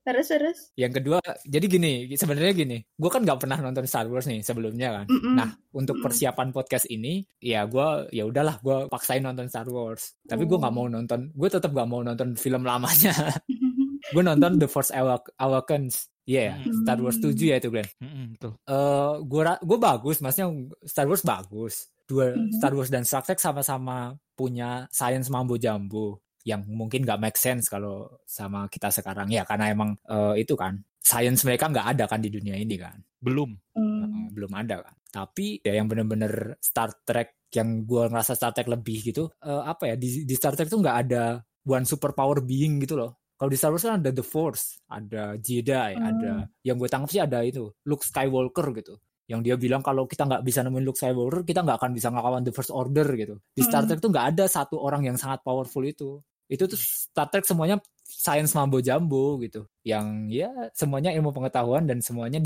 Terus 0.01 0.23
terus. 0.25 0.59
yang 0.73 0.89
kedua 0.89 1.19
jadi 1.43 1.67
gini 1.67 1.91
sebenarnya 2.09 2.55
gini 2.55 2.79
gue 2.79 3.09
kan 3.11 3.27
nggak 3.27 3.43
pernah 3.43 3.59
nonton 3.59 3.83
Star 3.83 4.07
Wars 4.07 4.23
nih 4.23 4.39
sebelumnya 4.39 5.03
kan 5.03 5.05
Mm-mm. 5.05 5.35
Nah, 5.35 5.51
untuk 5.69 5.99
Mm-mm. 5.99 6.07
persiapan 6.07 6.49
podcast 6.49 6.87
ini, 6.87 7.27
ya 7.37 7.67
gue 7.67 8.07
ya 8.09 8.23
udahlah 8.23 8.55
gue 8.57 8.87
paksain 8.87 9.19
nonton 9.19 9.51
Star 9.51 9.67
Wars. 9.67 10.15
Tapi 10.23 10.47
gue 10.47 10.55
nggak 10.55 10.71
Oh. 10.71 10.77
mau 10.79 10.87
nonton, 10.87 11.27
gue 11.29 11.49
tetap 11.51 11.75
nggak 11.75 11.89
mau 11.91 11.99
nonton 12.01 12.33
film 12.33 12.63
lamanya. 12.63 13.11
gue 14.09 14.21
nonton 14.21 14.55
The 14.55 14.67
Force 14.67 14.91
Awak- 14.91 15.35
Awakens. 15.35 16.07
Iya 16.23 16.41
ya, 16.43 16.55
Hmm. 16.59 16.83
Star 16.83 16.99
Wars 16.99 17.17
7 17.17 17.39
ya 17.39 17.55
itu 17.55 17.71
Glenn. 17.71 17.87
Mm-mm, 17.97 18.25
betul. 18.35 18.51
Eh 18.61 19.13
gue 19.23 19.41
gue 19.63 19.77
bagus, 19.79 20.17
maksudnya 20.19 20.47
Star 20.83 21.07
Wars 21.07 21.23
bagus. 21.23 21.87
Dua 22.03 22.35
Mhm. 22.35 22.51
Star 22.55 22.71
Wars 22.71 22.87
dan 22.87 23.03
Star 23.03 23.23
Trek 23.23 23.39
sama-sama 23.39 24.11
punya 24.31 24.87
science 24.91 25.27
mambo 25.27 25.55
jambo 25.55 26.19
yang 26.43 26.63
mungkin 26.63 27.03
nggak 27.03 27.19
make 27.19 27.35
sense 27.35 27.67
kalau 27.67 28.07
sama 28.23 28.67
kita 28.67 28.87
sekarang 28.87 29.27
ya 29.27 29.43
karena 29.43 29.71
emang 29.71 29.95
eh, 30.03 30.39
itu 30.39 30.55
kan 30.55 30.75
science 30.99 31.43
mereka 31.43 31.67
nggak 31.67 31.87
ada 31.95 32.03
kan 32.07 32.19
di 32.19 32.27
dunia 32.27 32.55
ini 32.55 32.75
kan. 32.75 32.95
Belum. 33.19 33.55
Hmm. 33.71 34.27
Belum 34.31 34.51
ada 34.51 34.83
kan. 34.83 34.95
Tapi 35.07 35.63
ya 35.63 35.79
yang 35.79 35.87
bener-bener 35.87 36.59
Star 36.59 36.91
Trek 37.03 37.47
yang 37.55 37.87
gue 37.87 38.03
ngerasa 38.03 38.35
Star 38.35 38.51
Trek 38.51 38.67
lebih 38.67 38.99
gitu, 39.01 39.31
eh, 39.39 39.63
apa 39.63 39.91
ya 39.91 39.95
di, 39.95 40.27
di 40.27 40.35
Star 40.35 40.51
Trek 40.53 40.67
tuh 40.67 40.83
nggak 40.83 40.97
ada 41.07 41.39
one 41.63 41.87
superpower 41.87 42.43
being 42.43 42.79
gitu 42.79 42.99
loh. 42.99 43.15
Kalau 43.37 43.47
di 43.47 43.57
Star 43.57 43.69
Wars 43.69 43.85
kan 43.85 44.01
ada 44.01 44.09
The 44.09 44.25
Force, 44.25 44.81
ada 44.89 45.37
Jedi, 45.37 45.93
Hmm. 45.93 46.09
ada 46.09 46.31
yang 46.61 46.75
gue 46.75 46.89
tangkap 46.89 47.09
sih 47.09 47.21
ada 47.21 47.45
itu 47.45 47.69
Luke 47.85 48.01
Skywalker 48.03 48.73
gitu. 48.75 48.97
yang 49.27 49.43
dia 49.43 49.59
bilang 49.59 49.83
kalau 49.83 50.07
kita 50.07 50.23
nggak 50.23 50.39
bisa 50.39 50.63
nemuin 50.63 50.87
Luke 50.87 50.95
Skywalker 50.95 51.43
kita 51.43 51.59
nggak 51.59 51.83
akan 51.83 51.91
bisa 51.91 52.07
ngelawan 52.07 52.47
The 52.47 52.55
First 52.55 52.71
Order 52.71 53.03
gitu 53.11 53.35
di 53.51 53.59
Star 53.59 53.83
Trek 53.83 53.99
tuh 53.99 54.07
nggak 54.07 54.27
ada 54.31 54.47
satu 54.47 54.79
orang 54.79 55.03
yang 55.03 55.19
sangat 55.19 55.43
powerful 55.43 55.83
itu 55.83 56.23
itu 56.47 56.63
tuh 56.63 56.79
Star 56.79 57.27
Trek 57.27 57.43
semuanya 57.43 57.75
science 58.07 58.55
mambo 58.55 58.79
jambo 58.79 59.35
gitu 59.43 59.67
yang 59.83 60.31
ya 60.31 60.47
semuanya 60.71 61.11
ilmu 61.11 61.35
pengetahuan 61.35 61.83
dan 61.83 61.99
semuanya 61.99 62.39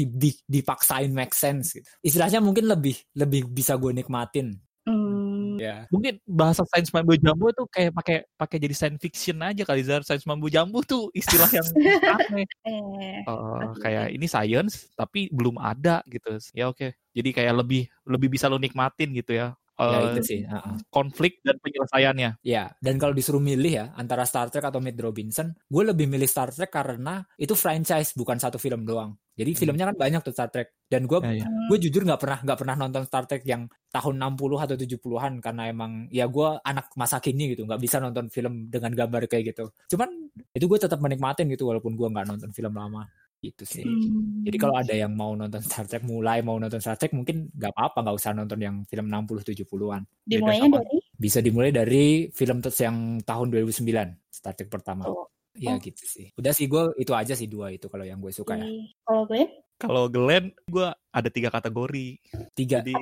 dipaksain 0.50 1.13
make 1.13 1.38
sense 1.38 1.77
gitu 1.77 1.86
istilahnya 2.01 2.41
mungkin 2.41 2.65
lebih 2.65 2.98
lebih 3.13 3.45
bisa 3.45 3.77
gue 3.77 3.93
nikmatin 3.93 4.57
Hmm. 4.81 5.21
Ya. 5.62 5.86
Mungkin 5.94 6.18
bahasa 6.25 6.65
sains 6.74 6.89
mambo 6.89 7.13
jambu 7.13 7.53
itu 7.53 7.62
kayak 7.70 7.94
pakai 7.94 8.18
pakai 8.34 8.58
jadi 8.58 8.74
science 8.74 8.98
fiction 8.98 9.38
aja 9.46 9.62
kali 9.62 9.86
Zar. 9.86 10.01
Sains 10.01 10.25
mambo 10.25 10.50
jambu 10.50 10.82
tuh 10.82 11.13
istilah 11.13 11.46
yang 11.53 11.68
aneh. 12.18 12.50
Eh, 12.65 13.22
Uh, 13.22 13.77
kayak 13.77 14.18
ini 14.18 14.25
science 14.25 14.89
tapi 14.98 15.30
belum 15.30 15.62
ada 15.62 16.01
gitu. 16.10 16.41
Ya 16.58 16.74
oke. 16.74 16.98
Jadi 17.13 17.30
kayak 17.30 17.53
lebih 17.62 17.86
lebih 18.10 18.34
bisa 18.34 18.50
lo 18.50 18.58
nikmatin 18.58 19.13
gitu 19.13 19.38
ya. 19.38 19.53
Ya 19.80 19.98
Uh, 20.01 20.13
itu 20.13 20.22
sih 20.22 20.40
uh-uh. 20.46 20.78
konflik 20.94 21.42
dan 21.42 21.58
penyelesaiannya. 21.58 22.44
Ya, 22.46 22.70
dan 22.84 23.01
kalau 23.01 23.18
disuruh 23.18 23.42
milih 23.42 23.72
ya 23.72 23.86
antara 23.98 24.28
Star 24.30 24.51
Trek 24.54 24.68
atau 24.68 24.78
Matt 24.78 25.00
Robinson, 25.01 25.58
gue 25.58 25.84
lebih 25.88 26.06
milih 26.06 26.30
Star 26.30 26.54
Trek 26.54 26.70
karena 26.70 27.24
itu 27.40 27.58
franchise 27.58 28.13
bukan 28.13 28.38
satu 28.38 28.62
film 28.62 28.86
doang. 28.86 29.18
Jadi 29.34 29.58
filmnya 29.58 29.90
kan 29.90 29.98
banyak 29.98 30.22
tuh 30.22 30.36
Star 30.36 30.54
Trek. 30.54 30.86
Dan 30.86 31.08
gue 31.10 31.18
Ya, 31.24 31.42
ya. 31.42 31.48
gue 31.48 31.78
jujur 31.82 32.04
nggak 32.04 32.20
pernah 32.20 32.40
nggak 32.44 32.60
pernah 32.62 32.75
nonton 32.78 33.04
Star 33.08 33.25
Trek 33.25 33.42
yang 33.48 33.66
tahun 33.90 34.16
60 34.22 34.66
atau 34.70 34.75
70-an 34.78 35.34
karena 35.42 35.63
emang 35.72 35.92
ya 36.12 36.28
gue 36.28 36.48
anak 36.62 36.92
masa 37.00 37.18
kini 37.24 37.56
gitu 37.56 37.63
nggak 37.66 37.82
bisa 37.82 37.98
nonton 37.98 38.28
film 38.30 38.68
dengan 38.70 38.92
gambar 38.94 39.25
kayak 39.25 39.56
gitu. 39.56 39.72
Cuman 39.96 40.10
itu 40.54 40.66
gue 40.68 40.78
tetap 40.78 41.00
menikmatin 41.01 41.48
gitu 41.50 41.66
walaupun 41.66 41.98
gue 41.98 42.08
nggak 42.12 42.28
nonton 42.28 42.51
film 42.54 42.75
lama 42.75 43.08
gitu 43.41 43.63
sih. 43.65 43.81
Hmm. 43.81 44.45
Jadi 44.45 44.53
kalau 44.55 44.77
ada 44.77 44.93
yang 44.93 45.12
mau 45.12 45.33
nonton 45.33 45.57
Star 45.60 45.83
Trek 45.83 46.01
mulai 46.01 46.39
mau 46.39 46.55
nonton 46.55 46.77
Star 46.77 46.93
Trek 46.93 47.10
mungkin 47.12 47.50
nggak 47.50 47.74
apa-apa 47.74 47.98
nggak 48.00 48.15
usah 48.15 48.31
nonton 48.31 48.57
yang 48.57 48.75
film 48.86 49.10
60 49.10 49.41
70-an. 49.43 50.05
dimulainya 50.24 50.69
sama- 50.69 50.79
dari 50.79 50.98
Bisa 51.12 51.38
dimulai 51.38 51.69
dari 51.69 52.05
film 52.29 52.57
terus 52.60 52.77
yang 52.77 52.98
tahun 53.19 53.48
2009 53.50 53.81
Star 54.27 54.53
Trek 54.53 54.69
pertama. 54.69 55.05
Oh. 55.05 55.25
Ya 55.51 55.74
Oh. 55.74 55.77
gitu 55.77 56.00
sih. 56.01 56.29
Udah 56.33 56.53
sih 56.53 56.65
gue 56.65 56.93
itu 56.95 57.12
aja 57.12 57.33
sih 57.33 57.45
dua 57.45 57.69
itu 57.69 57.86
kalau 57.86 58.05
yang 58.05 58.17
gue 58.17 58.31
suka 58.31 58.55
ya. 58.55 58.63
kalau 59.03 59.25
Glenn 59.25 59.50
Kalau 59.75 60.03
Glenn, 60.07 60.45
gue 60.63 60.88
ada 61.10 61.27
tiga 61.27 61.50
kategori. 61.50 62.07
Tiga. 62.53 62.79
Jadi 62.79 62.93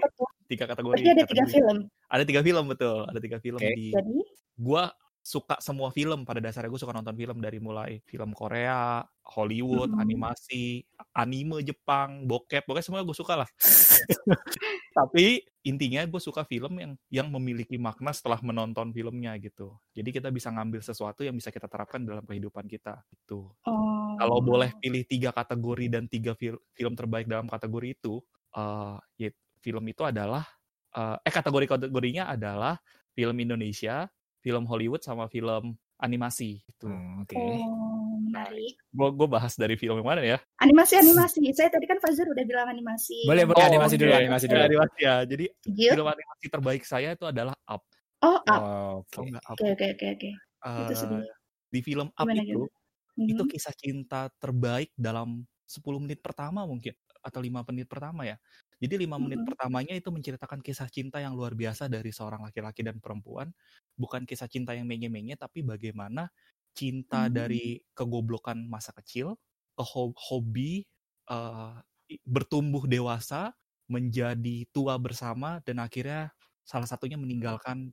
tiga 0.48 0.64
kategori. 0.66 0.96
Berarti 0.98 1.12
ada 1.14 1.22
tiga 1.22 1.44
Kategori- 1.44 1.52
film. 1.54 1.78
Ada 2.08 2.24
tiga 2.24 2.42
film 2.42 2.66
betul. 2.66 2.98
Ada 3.04 3.20
tiga 3.20 3.38
film 3.38 3.60
Oke. 3.60 3.76
di. 3.76 3.88
Jadi 3.92 4.18
Gue 4.56 4.84
suka 5.30 5.62
semua 5.62 5.94
film 5.94 6.26
pada 6.26 6.42
dasarnya 6.42 6.74
gue 6.74 6.82
suka 6.82 6.90
nonton 6.90 7.14
film 7.14 7.38
dari 7.38 7.62
mulai 7.62 8.02
film 8.10 8.34
Korea, 8.34 9.06
Hollywood, 9.22 9.94
Mhm. 9.94 10.02
animasi, 10.02 10.82
anime 11.14 11.62
Jepang, 11.62 12.26
bokep, 12.26 12.66
pokoknya 12.66 12.86
semua 12.90 13.06
gue 13.06 13.14
suka 13.14 13.46
lah. 13.46 13.50
Tapi 14.98 15.46
intinya 15.70 16.02
gue 16.10 16.18
suka 16.18 16.42
film 16.50 16.82
yang 16.82 16.94
yang 17.14 17.28
memiliki 17.30 17.78
makna 17.78 18.10
setelah 18.10 18.42
menonton 18.42 18.90
filmnya 18.90 19.38
gitu. 19.38 19.78
Jadi 19.94 20.10
kita 20.10 20.34
bisa 20.34 20.50
ngambil 20.50 20.82
sesuatu 20.82 21.22
yang 21.22 21.38
bisa 21.38 21.54
kita 21.54 21.70
terapkan 21.70 22.02
dalam 22.02 22.26
kehidupan 22.26 22.66
kita 22.66 23.06
gitu. 23.14 23.54
oh, 23.70 24.18
Kalau 24.18 24.42
boleh 24.42 24.74
pilih 24.82 25.06
tiga 25.06 25.30
kategori 25.30 25.86
dan 25.94 26.10
tiga 26.10 26.34
fil- 26.34 26.62
film 26.74 26.98
terbaik 26.98 27.30
dalam 27.30 27.46
kategori 27.46 27.96
itu, 28.02 28.18
eh 28.58 28.98
ya, 29.22 29.30
film 29.62 29.86
itu 29.88 30.02
adalah 30.04 30.44
eh, 30.98 31.18
eh 31.22 31.34
kategori 31.34 31.66
kategorinya 31.70 32.34
adalah 32.34 32.82
film 33.14 33.38
Indonesia, 33.40 34.10
film 34.40 34.64
Hollywood 34.66 35.04
sama 35.04 35.28
film 35.28 35.76
animasi 36.00 36.64
gitu. 36.64 36.88
Hmm, 36.88 37.28
Oke. 37.28 37.36
oh, 37.36 38.16
menarik. 38.24 38.80
Gue 38.90 39.10
gue 39.12 39.28
bahas 39.28 39.54
dari 39.54 39.76
film 39.76 40.00
yang 40.00 40.08
mana 40.08 40.24
ya? 40.24 40.40
Animasi 40.58 40.96
animasi. 40.96 41.44
Saya 41.52 41.68
tadi 41.68 41.84
kan 41.86 42.00
Fazer 42.00 42.24
udah 42.24 42.46
bilang 42.48 42.72
animasi. 42.72 43.28
Boleh 43.28 43.44
boleh 43.44 43.64
animasi 43.68 43.96
oke. 43.96 44.02
dulu 44.02 44.12
animasi 44.16 44.46
dulu. 44.48 44.60
Ya, 44.60 44.66
animasi 44.66 45.00
ya. 45.00 45.16
Jadi 45.28 45.46
Lanjut. 45.52 45.92
film 45.94 46.08
animasi 46.08 46.46
terbaik 46.48 46.84
saya 46.84 47.10
itu 47.14 47.26
adalah 47.28 47.56
Up. 47.68 47.84
Oh, 48.20 48.40
up. 48.40 48.62
Oh, 48.62 48.92
Oke. 49.04 49.32
Oke 49.36 49.66
oke 49.76 49.86
oke 49.96 50.06
oke. 50.16 50.30
Itu 50.60 50.92
Eh, 50.92 50.98
sedih. 50.98 51.24
di 51.70 51.80
film 51.80 52.08
Up 52.10 52.28
Gimana, 52.28 52.44
itu 52.44 52.62
Mhm. 53.16 53.28
itu 53.30 53.44
kisah 53.52 53.76
cinta 53.76 54.32
terbaik 54.40 54.96
dalam 54.96 55.44
10 55.68 56.00
menit 56.00 56.24
pertama 56.24 56.64
mungkin 56.64 56.96
atau 57.20 57.44
lima 57.44 57.60
menit 57.68 57.86
pertama 57.86 58.24
ya. 58.24 58.40
Jadi 58.80 58.96
lima 59.08 59.20
menit 59.20 59.40
Mhm. 59.40 59.48
pertamanya 59.48 59.92
itu 59.96 60.08
menceritakan 60.12 60.64
kisah 60.64 60.88
cinta 60.92 61.20
yang 61.20 61.36
luar 61.36 61.52
biasa 61.56 61.92
dari 61.92 62.10
seorang 62.16 62.44
laki-laki 62.48 62.82
dan 62.84 63.00
perempuan. 63.04 63.52
Bukan 64.00 64.24
kisah 64.24 64.48
cinta 64.48 64.72
yang 64.76 64.88
menye-menye, 64.88 65.36
tapi 65.40 65.62
bagaimana 65.68 66.32
cinta 66.76 67.28
Hmm. 67.28 67.30
dari 67.32 67.84
kegoblokan 67.98 68.64
masa 68.72 68.96
kecil 68.96 69.36
ke 69.76 69.84
ho- 69.84 70.16
hobi 70.16 70.88
i- 72.10 72.22
bertumbuh 72.26 72.86
dewasa 72.90 73.54
menjadi 73.90 74.66
tua 74.74 74.96
bersama 75.02 75.60
dan 75.66 75.82
akhirnya 75.82 76.34
salah 76.66 76.86
satunya 76.90 77.18
meninggalkan 77.18 77.90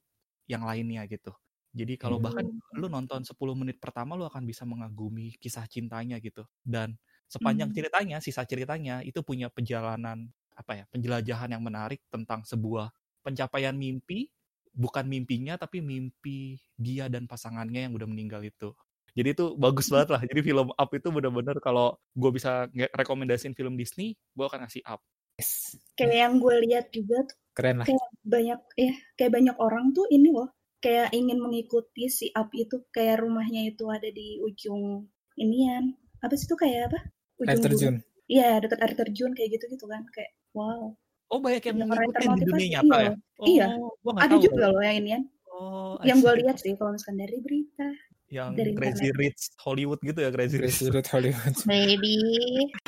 yang 0.50 0.62
lainnya 0.64 1.04
gitu. 1.08 1.32
Jadi 1.76 1.96
kalau 2.00 2.16
bahkan 2.20 2.44
Hmm. 2.44 2.60
lu 2.76 2.88
nonton 2.92 3.24
10 3.24 3.52
menit 3.56 3.80
pertama 3.80 4.16
lu 4.16 4.24
akan 4.28 4.44
bisa 4.48 4.64
mengagumi 4.68 5.36
kisah 5.40 5.64
cintanya 5.68 6.20
gitu. 6.20 6.44
Dan 6.64 6.96
sepanjang 7.28 7.68
Hmm. 7.68 7.76
ceritanya, 7.76 8.20
sisa 8.24 8.44
ceritanya 8.48 9.00
itu 9.04 9.20
punya 9.24 9.48
perjalanan 9.52 10.32
apa 10.56 10.82
ya, 10.82 10.84
penjelajahan 10.88 11.52
yang 11.52 11.62
menarik 11.62 12.00
tentang 12.08 12.42
sebuah 12.42 12.90
pencapaian 13.20 13.76
mimpi, 13.76 14.32
bukan 14.72 15.04
mimpinya 15.04 15.60
tapi 15.60 15.84
mimpi 15.84 16.56
dia 16.74 17.06
dan 17.12 17.28
pasangannya 17.28 17.86
yang 17.88 17.92
udah 17.94 18.08
meninggal 18.08 18.40
itu. 18.40 18.72
Jadi 19.16 19.32
itu 19.32 19.56
bagus 19.56 19.88
banget 19.88 20.12
lah. 20.12 20.22
Jadi 20.28 20.40
film 20.44 20.68
Up 20.76 20.90
itu 20.92 21.08
bener-bener 21.08 21.56
kalau 21.64 21.96
gue 22.12 22.30
bisa 22.36 22.68
rekomendasiin 22.92 23.56
film 23.56 23.76
Disney, 23.76 24.12
gue 24.36 24.44
akan 24.44 24.68
ngasih 24.68 24.84
Up. 24.84 25.00
Yes. 25.40 25.76
Kayak 25.96 26.16
yang 26.16 26.34
gue 26.40 26.54
lihat 26.68 26.86
juga 26.92 27.24
tuh 27.28 27.36
Keren 27.56 27.80
lah. 27.80 27.88
banyak 28.20 28.60
ya 28.76 28.92
kayak 29.16 29.32
banyak 29.32 29.56
orang 29.56 29.96
tuh 29.96 30.04
ini 30.12 30.28
loh 30.28 30.52
kayak 30.84 31.08
ingin 31.16 31.40
mengikuti 31.40 32.12
si 32.12 32.28
up 32.36 32.52
itu 32.52 32.84
kayak 32.92 33.24
rumahnya 33.24 33.72
itu 33.72 33.88
ada 33.88 34.08
di 34.12 34.36
ujung 34.44 35.08
inian 35.40 35.96
apa 36.20 36.36
sih 36.36 36.44
itu 36.44 36.56
kayak 36.56 36.92
apa 36.92 37.00
Air 37.00 37.56
ujung 37.56 37.64
terjun. 37.64 37.80
gunung. 37.96 37.96
iya 38.28 38.60
dekat 38.60 38.78
air 38.84 38.92
terjun 38.92 39.32
kayak 39.32 39.48
gitu 39.56 39.64
gitu 39.72 39.84
kan 39.88 40.04
kayak 40.12 40.36
wow 40.56 40.96
Oh 41.26 41.42
banyak 41.42 41.58
yang 41.60 41.76
yang 41.76 41.90
ngikutin 41.90 42.30
di 42.32 42.44
dunia 42.46 42.68
nyata 42.78 42.96
iya. 42.96 43.02
ya? 43.02 43.12
Oh, 43.36 43.46
Iya. 43.50 43.66
gua 44.00 44.12
nggak 44.14 44.24
ada 44.24 44.36
tahu. 44.38 44.44
juga 44.46 44.64
loh 44.70 44.78
yang 44.80 44.96
inian 44.96 45.22
Oh, 45.50 45.96
yang 46.04 46.20
gue 46.20 46.32
lihat 46.38 46.56
sih 46.56 46.76
kalau 46.76 46.92
misalkan 46.92 47.16
dari 47.16 47.40
berita 47.40 47.88
yang 48.28 48.52
dari 48.52 48.70
Crazy 48.72 49.08
internet. 49.08 49.34
Rich 49.34 49.42
Hollywood 49.58 50.00
gitu 50.02 50.18
ya 50.20 50.30
Crazy 50.30 50.56
Rich. 50.56 50.76
Crazy 50.76 50.90
Rich 50.92 51.10
Hollywood. 51.10 51.54
baby 51.66 52.14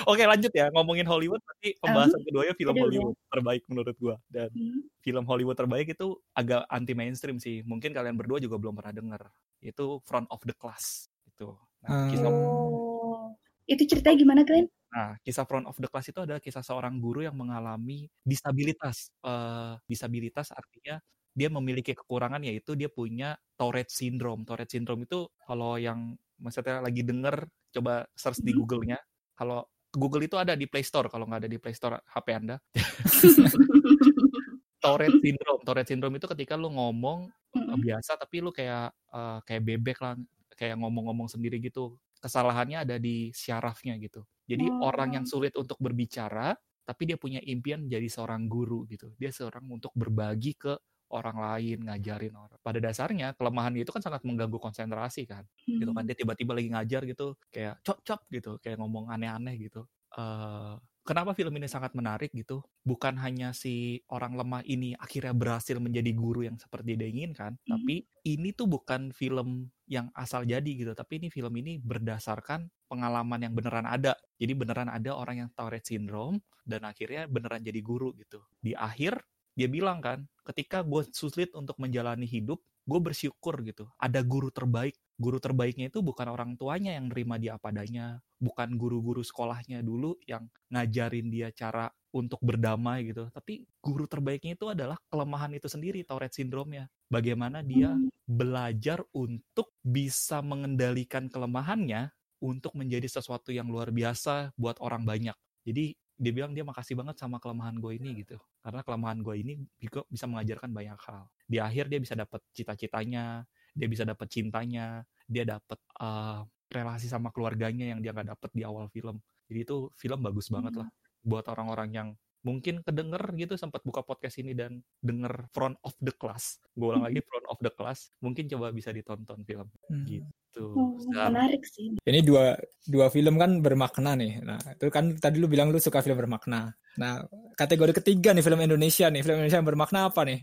Oke 0.04 0.22
lanjut 0.22 0.52
ya 0.52 0.68
ngomongin 0.68 1.02
Hollywood 1.04 1.40
berarti 1.40 1.75
pembahasan 1.78 2.20
keduanya 2.22 2.54
film 2.54 2.75
aduh, 2.75 2.82
Hollywood 2.84 3.16
terbaik 3.26 3.62
menurut 3.66 3.96
gua 3.96 4.16
dan 4.28 4.48
Hmm. 4.50 4.80
film 5.00 5.25
Hollywood 5.25 5.56
terbaik 5.56 5.87
itu 5.90 6.06
agak 6.32 6.62
anti 6.68 6.92
mainstream 6.92 7.38
sih 7.38 7.62
mungkin 7.62 7.90
kalian 7.90 8.14
berdua 8.14 8.38
juga 8.38 8.54
belum 8.54 8.75
pernah 8.75 8.92
denger 8.92 9.22
itu 9.60 9.98
Front 10.04 10.28
of 10.28 10.38
the 10.42 10.54
Class 10.54 11.10
itu 11.26 11.50
nah, 11.80 12.06
Hmm. 12.06 12.10
kisah 12.12 12.30
oh 12.30 13.34
itu 13.64 13.82
ceritanya 13.84 14.16
gimana 14.16 14.40
Glenn 14.42 14.70
nah 14.88 15.12
kisah 15.21 15.45
Front 15.45 15.68
of 15.68 15.76
the 15.76 15.85
Class 15.90 16.09
itu 16.09 16.25
adalah 16.25 16.40
kisah 16.40 16.64
seorang 16.64 16.97
guru 16.99 17.21
yang 17.26 17.37
mengalami 17.37 18.09
disabilitas 18.25 19.12
Eh, 19.21 19.75
disabilitas 19.85 20.49
artinya 20.54 20.97
dia 21.37 21.49
memiliki 21.52 21.92
kekurangan 21.95 22.40
yaitu 22.42 22.75
dia 22.75 22.88
punya 22.90 23.37
Tourette 23.54 23.92
syndrome. 23.95 24.42
Tourette 24.49 24.75
syndrome 24.75 25.04
itu 25.07 25.28
kalau 25.47 25.76
yang 25.78 26.16
maksudnya 26.40 26.80
lagi 26.83 27.04
denger 27.07 27.47
coba 27.75 28.07
search 28.18 28.42
di 28.42 28.50
Mhm. 28.54 28.59
Google-nya. 28.59 28.99
Kalau 29.38 29.62
Google 29.95 30.25
itu 30.26 30.35
ada 30.40 30.57
di 30.59 30.66
Play 30.66 30.83
Store 30.83 31.07
kalau 31.12 31.28
nggak 31.30 31.47
ada 31.47 31.50
di 31.50 31.59
Play 31.62 31.75
Store 31.76 32.00
HP 32.11 32.26
Anda. 32.35 32.57
Tourette 34.83 35.18
syndrome. 35.23 35.62
Tourette 35.66 35.90
syndrome 35.90 36.16
itu 36.18 36.26
ketika 36.30 36.54
lu 36.59 36.71
ngomong 36.71 37.30
Mm-mm. 37.54 37.78
biasa 37.83 38.14
tapi 38.18 38.42
lu 38.42 38.50
kayak 38.54 38.95
eh, 39.14 39.38
kayak 39.47 39.62
bebek 39.66 39.99
lah 40.02 40.14
kayak 40.59 40.75
ngomong-ngomong 40.78 41.26
sendiri 41.30 41.59
gitu 41.62 41.99
kesalahannya 42.22 42.84
ada 42.87 42.96
di 43.00 43.30
syarafnya 43.34 43.96
gitu. 44.02 44.25
Jadi 44.48 44.70
Oh. 44.70 44.82
orang 44.82 45.20
yang 45.22 45.25
sulit 45.28 45.54
untuk 45.58 45.76
berbicara 45.82 46.56
tapi 46.88 47.04
dia 47.04 47.20
punya 47.20 47.38
impian 47.44 47.84
jadi 47.87 48.08
seorang 48.08 48.48
guru 48.48 48.88
gitu. 48.88 49.12
Dia 49.20 49.28
seorang 49.34 49.68
untuk 49.68 49.92
berbagi 49.92 50.56
ke 50.56 50.72
orang 51.12 51.37
lain 51.40 51.84
ngajarin 51.88 52.34
orang. 52.37 52.58
Pada 52.64 52.80
dasarnya 52.80 53.32
kelemahan 53.37 53.72
itu 53.76 53.88
kan 53.92 54.00
sangat 54.04 54.25
mengganggu 54.25 54.56
konsentrasi 54.60 55.25
kan 55.28 55.44
gitu 55.80 55.92
kan. 55.92 56.04
Dia 56.08 56.16
tiba-tiba 56.16 56.52
lagi 56.56 56.68
ngajar 56.72 57.02
gitu 57.08 57.37
kayak 57.52 57.80
cop 57.84 58.00
cop 58.04 58.20
gitu 58.32 58.56
kayak 58.62 58.76
ngomong 58.80 59.08
aneh-aneh 59.12 59.56
gitu. 59.60 59.84
Eh 60.16 60.75
kenapa 61.08 61.32
film 61.32 61.56
ini 61.56 61.64
sangat 61.64 61.96
menarik 61.96 62.28
gitu? 62.36 62.60
Bukan 62.84 63.16
hanya 63.24 63.56
si 63.56 64.04
orang 64.12 64.36
lemah 64.36 64.60
ini 64.68 64.92
akhirnya 65.00 65.32
berhasil 65.32 65.80
menjadi 65.80 66.12
guru 66.12 66.44
yang 66.44 66.60
seperti 66.60 67.00
dia 67.00 67.08
inginkan 67.08 67.56
Mhm. 67.64 67.70
tapi 67.72 67.94
ini 68.28 68.52
tuh 68.52 68.68
bukan 68.68 69.10
film 69.16 69.72
yang 69.88 70.12
asal 70.12 70.44
jadi 70.44 70.68
gitu 70.68 70.92
tapi 70.92 71.16
ini 71.24 71.28
film 71.32 71.52
ini 71.56 71.80
berdasarkan 71.80 72.68
pengalaman 72.92 73.40
yang 73.48 73.54
beneran 73.56 73.88
ada. 73.88 74.12
Jadi 74.36 74.52
beneran 74.52 74.92
ada 74.92 75.16
orang 75.16 75.48
yang 75.48 75.50
Tourette 75.56 75.88
syndrome 75.88 76.44
dan 76.68 76.84
akhirnya 76.84 77.24
beneran 77.28 77.64
jadi 77.64 77.80
guru 77.80 78.12
gitu. 78.20 78.44
Di 78.60 78.76
akhir 78.76 79.16
dia 79.56 79.66
bilang 79.66 79.98
kan 80.04 80.28
ketika 80.46 80.86
gue 80.86 81.02
sulit 81.10 81.50
untuk 81.56 81.76
menjalani 81.82 82.24
hidup 82.28 82.62
gue 82.88 83.00
bersyukur 83.02 83.58
gitu 83.66 83.90
ada 84.00 84.22
guru 84.22 84.48
terbaik 84.54 84.94
guru 85.18 85.42
terbaiknya 85.42 85.90
itu 85.90 85.98
bukan 85.98 86.30
orang 86.30 86.54
tuanya 86.54 86.94
yang 86.94 87.10
nerima 87.10 87.37
dia 87.42 87.58
apa 87.58 87.75
adanya 87.75 88.22
bukan 88.38 88.78
guru-guru 88.78 89.26
sekolahnya 89.26 89.82
dulu 89.82 90.14
yang 90.30 90.46
ngajarin 90.70 91.26
dia 91.26 91.50
cara 91.50 91.90
untuk 92.14 92.38
berdamai 92.40 93.10
gitu. 93.10 93.28
Tapi 93.28 93.66
guru 93.82 94.06
terbaiknya 94.06 94.54
itu 94.54 94.70
adalah 94.70 94.96
kelemahan 95.10 95.52
itu 95.52 95.66
sendiri 95.66 96.06
Tourette 96.06 96.38
syndrome-nya. 96.38 96.88
Bagaimana 97.10 97.60
dia 97.66 97.92
Hmm. 97.92 98.08
belajar 98.25 99.02
untuk 99.12 99.75
bisa 99.82 100.40
mengendalikan 100.40 101.26
kelemahannya 101.28 102.14
untuk 102.38 102.78
menjadi 102.78 103.10
sesuatu 103.10 103.50
yang 103.50 103.66
luar 103.66 103.90
biasa 103.90 104.54
buat 104.54 104.78
orang 104.78 105.02
banyak. 105.02 105.34
Jadi 105.66 105.98
dia 106.18 106.32
bilang 106.34 106.50
dia 106.54 106.66
makasih 106.66 106.98
banget 106.98 107.18
sama 107.18 107.38
kelemahan 107.38 107.78
gue 107.78 107.94
ini 107.98 108.22
gitu. 108.26 108.38
Karena 108.62 108.82
kelemahan 108.82 109.22
gue 109.22 109.34
ini 109.38 109.54
juga 109.78 110.02
bisa 110.10 110.26
mengajarkan 110.26 110.70
banyak 110.70 110.98
hal. 110.98 111.30
Di 111.46 111.58
akhir 111.62 111.90
dia 111.90 112.00
bisa 112.02 112.14
dapat 112.18 112.42
cita-citanya 112.54 113.46
dia 113.78 113.87
bisa 113.87 114.02
dapat 114.02 114.26
cintanya 114.26 115.00
dia 115.25 115.47
dapat 115.47 115.78
uh, 116.02 116.42
relasi 116.68 117.06
sama 117.06 117.30
keluarganya 117.30 117.94
yang 117.94 118.02
dia 118.02 118.11
nggak 118.11 118.35
dapet 118.35 118.50
di 118.52 118.66
awal 118.66 118.90
film 118.90 119.16
jadi 119.47 119.62
itu 119.62 119.88
film 119.94 120.18
bagus 120.20 120.50
banget 120.50 120.75
lah 120.76 120.88
buat 121.23 121.47
orang-orang 121.47 121.90
yang 121.94 122.08
mungkin 122.38 122.80
kedenger 122.82 123.18
gitu 123.35 123.54
sempat 123.54 123.82
buka 123.82 124.02
podcast 124.02 124.38
ini 124.38 124.54
dan 124.54 124.78
denger 124.99 125.50
front 125.50 125.75
of 125.82 125.94
the 125.99 126.12
class 126.12 126.58
gue 126.73 126.87
ulang 126.87 127.02
lagi 127.02 127.18
front 127.28 127.47
of 127.47 127.58
the 127.58 127.70
class 127.70 128.11
mungkin 128.18 128.47
coba 128.47 128.70
bisa 128.70 128.90
ditonton 128.90 129.42
film 129.42 129.70
Hmm. 129.87 130.04
gitu 130.04 130.26
Oh, 130.58 130.99
Dan- 131.14 131.38
menarik 131.38 131.62
sih. 131.62 131.94
Ini 132.02 132.18
dua 132.26 132.58
dua 132.82 133.06
film 133.14 133.38
kan 133.38 133.62
bermakna 133.62 134.18
nih. 134.18 134.42
Nah, 134.42 134.58
itu 134.75 134.90
kan 134.90 135.14
tadi 135.14 135.38
lu 135.38 135.47
bilang 135.47 135.70
lu 135.70 135.78
suka 135.78 136.02
film 136.02 136.18
bermakna. 136.18 136.75
Nah, 136.99 137.23
kategori 137.54 137.94
ketiga 137.94 138.35
nih 138.35 138.42
film 138.42 138.58
Indonesia 138.58 139.06
nih. 139.06 139.23
Film 139.23 139.38
Indonesia 139.38 139.62
yang 139.62 139.68
bermakna 139.70 140.11
apa 140.11 140.26
nih? 140.26 140.42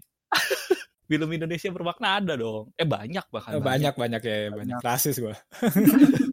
Film 1.05 1.29
Indonesia 1.31 1.69
bermakna 1.69 2.19
ada 2.19 2.33
dong 2.35 2.73
eh 2.75 2.85
banyak 2.85 3.25
bahkan 3.29 3.57
Oh, 3.57 3.63
banyak 3.63 3.93
banyak 3.93 4.21
ya, 4.21 4.37
banyak. 4.51 4.57
Banyak. 4.57 4.79
Rasis 4.81 5.21
gua. 5.21 5.37